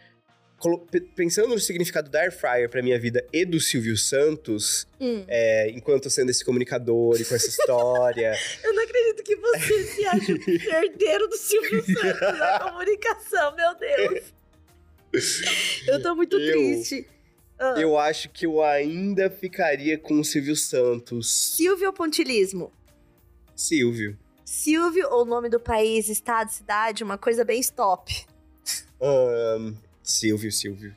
[1.15, 5.25] pensando no significado da air fryer pra minha vida e do Silvio Santos, hum.
[5.27, 10.07] é, enquanto sendo esse comunicador e com essa história, Eu não acredito que você se
[10.07, 10.37] acha o
[10.75, 14.25] herdeiro do Silvio Santos na comunicação, meu Deus.
[15.87, 17.07] Eu tô muito Eu- triste.
[17.63, 17.75] Ah.
[17.79, 21.31] eu acho que eu ainda ficaria com o Silvio Santos.
[21.57, 22.73] Silvio ou pontilismo?
[23.55, 24.19] Silvio.
[24.47, 28.25] Silvio ou nome do país, estado, cidade, uma coisa bem stop.
[28.99, 29.75] Ahn,
[30.11, 30.95] Silvio, Silvio.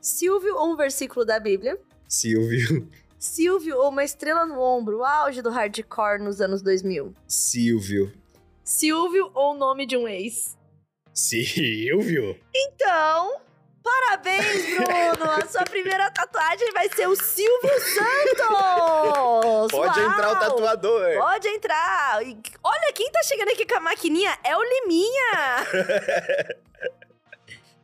[0.00, 1.78] Silvio ou um versículo da Bíblia?
[2.08, 2.88] Silvio.
[3.18, 7.14] Silvio ou uma estrela no ombro, o auge do hardcore nos anos 2000?
[7.26, 8.10] Silvio.
[8.64, 10.56] Silvio ou o nome de um ex?
[11.12, 12.38] Silvio?
[12.54, 13.38] Então,
[13.82, 15.30] parabéns, Bruno!
[15.30, 19.72] A sua primeira tatuagem vai ser o Silvio Santos!
[19.72, 20.10] Pode Uau!
[20.10, 21.18] entrar o tatuador.
[21.18, 22.26] Pode entrar!
[22.26, 26.58] E olha, quem tá chegando aqui com a maquininha é o Liminha!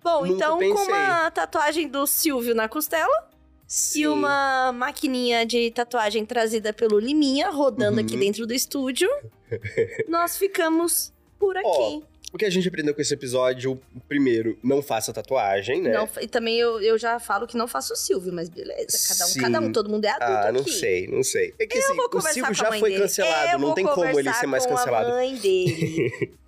[0.05, 0.93] Bom, Nunca então com pensei.
[0.94, 3.26] uma tatuagem do Silvio na costela
[3.66, 4.06] e Sim.
[4.09, 8.05] uma maquininha de tatuagem trazida pelo Liminha, rodando Uhum.
[8.05, 9.09] aqui dentro do estúdio,
[10.06, 11.66] nós ficamos por aqui.
[11.66, 12.02] Ó,
[12.35, 15.93] O que a gente aprendeu com esse episódio, primeiro, não faça tatuagem, né?
[15.93, 18.98] Não, e também eu, eu já falo que não faço o Silvio, mas beleza.
[19.09, 19.40] Cada um, Sim.
[19.40, 20.72] cada um, todo mundo é adulto ah, não aqui.
[20.72, 21.55] sei, não sei.
[21.59, 23.02] É que assim, vou o Silvio com já foi dele.
[23.02, 25.10] cancelado, Eu não tem como ele ser mais com cancelado.
[25.10, 26.35] A mãe dele.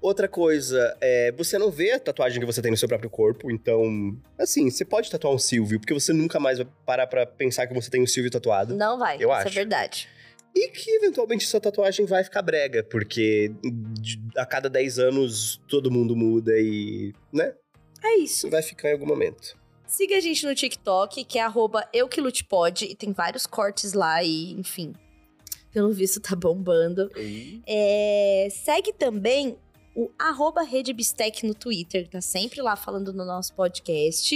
[0.00, 3.50] Outra coisa, é, você não vê a tatuagem que você tem no seu próprio corpo,
[3.50, 7.66] então, assim, você pode tatuar um Silvio, porque você nunca mais vai parar pra pensar
[7.66, 8.74] que você tem um Silvio tatuado.
[8.76, 9.48] não vai, Eu isso acho.
[9.48, 10.08] é verdade.
[10.54, 13.52] E que eventualmente sua tatuagem vai ficar brega, porque
[14.36, 17.52] a cada 10 anos todo mundo muda e, né,
[18.02, 18.48] É isso.
[18.48, 19.56] vai ficar em algum momento.
[19.86, 24.52] Siga a gente no TikTok, que é arroba euquilutepod, e tem vários cortes lá e,
[24.52, 24.94] enfim,
[25.72, 27.10] pelo visto tá bombando.
[27.66, 29.56] É, segue também
[29.96, 34.34] o arroba Rede Bistec no Twitter, tá sempre lá falando no nosso podcast.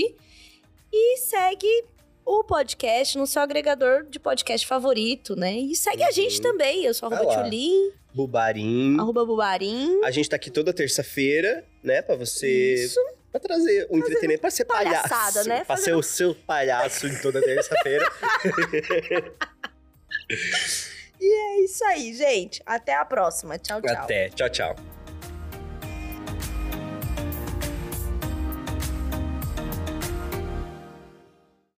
[0.92, 1.84] E segue
[2.24, 5.52] o podcast no seu agregador de podcast favorito, né?
[5.58, 6.42] E segue a gente Uhum.
[6.42, 6.84] também.
[6.84, 7.42] Eu sou arroba.
[7.44, 8.98] Tchulin, Bubarim.
[8.98, 10.00] arroba Bubarim.
[10.04, 12.74] A gente tá aqui toda terça-feira, né, pra você...
[12.74, 12.98] Isso.
[13.30, 15.48] Pra trazer um entretenimento, pra ser palhaçada, palhaço.
[15.48, 15.56] né?
[15.58, 18.04] Pra Fazer ser o seu palhaço de toda terça-feira.
[21.22, 22.62] É isso aí, gente.
[22.64, 23.58] Até a próxima.
[23.58, 23.94] Tchau, tchau.
[23.94, 24.30] Até.
[24.30, 24.99] Tchau, tchau.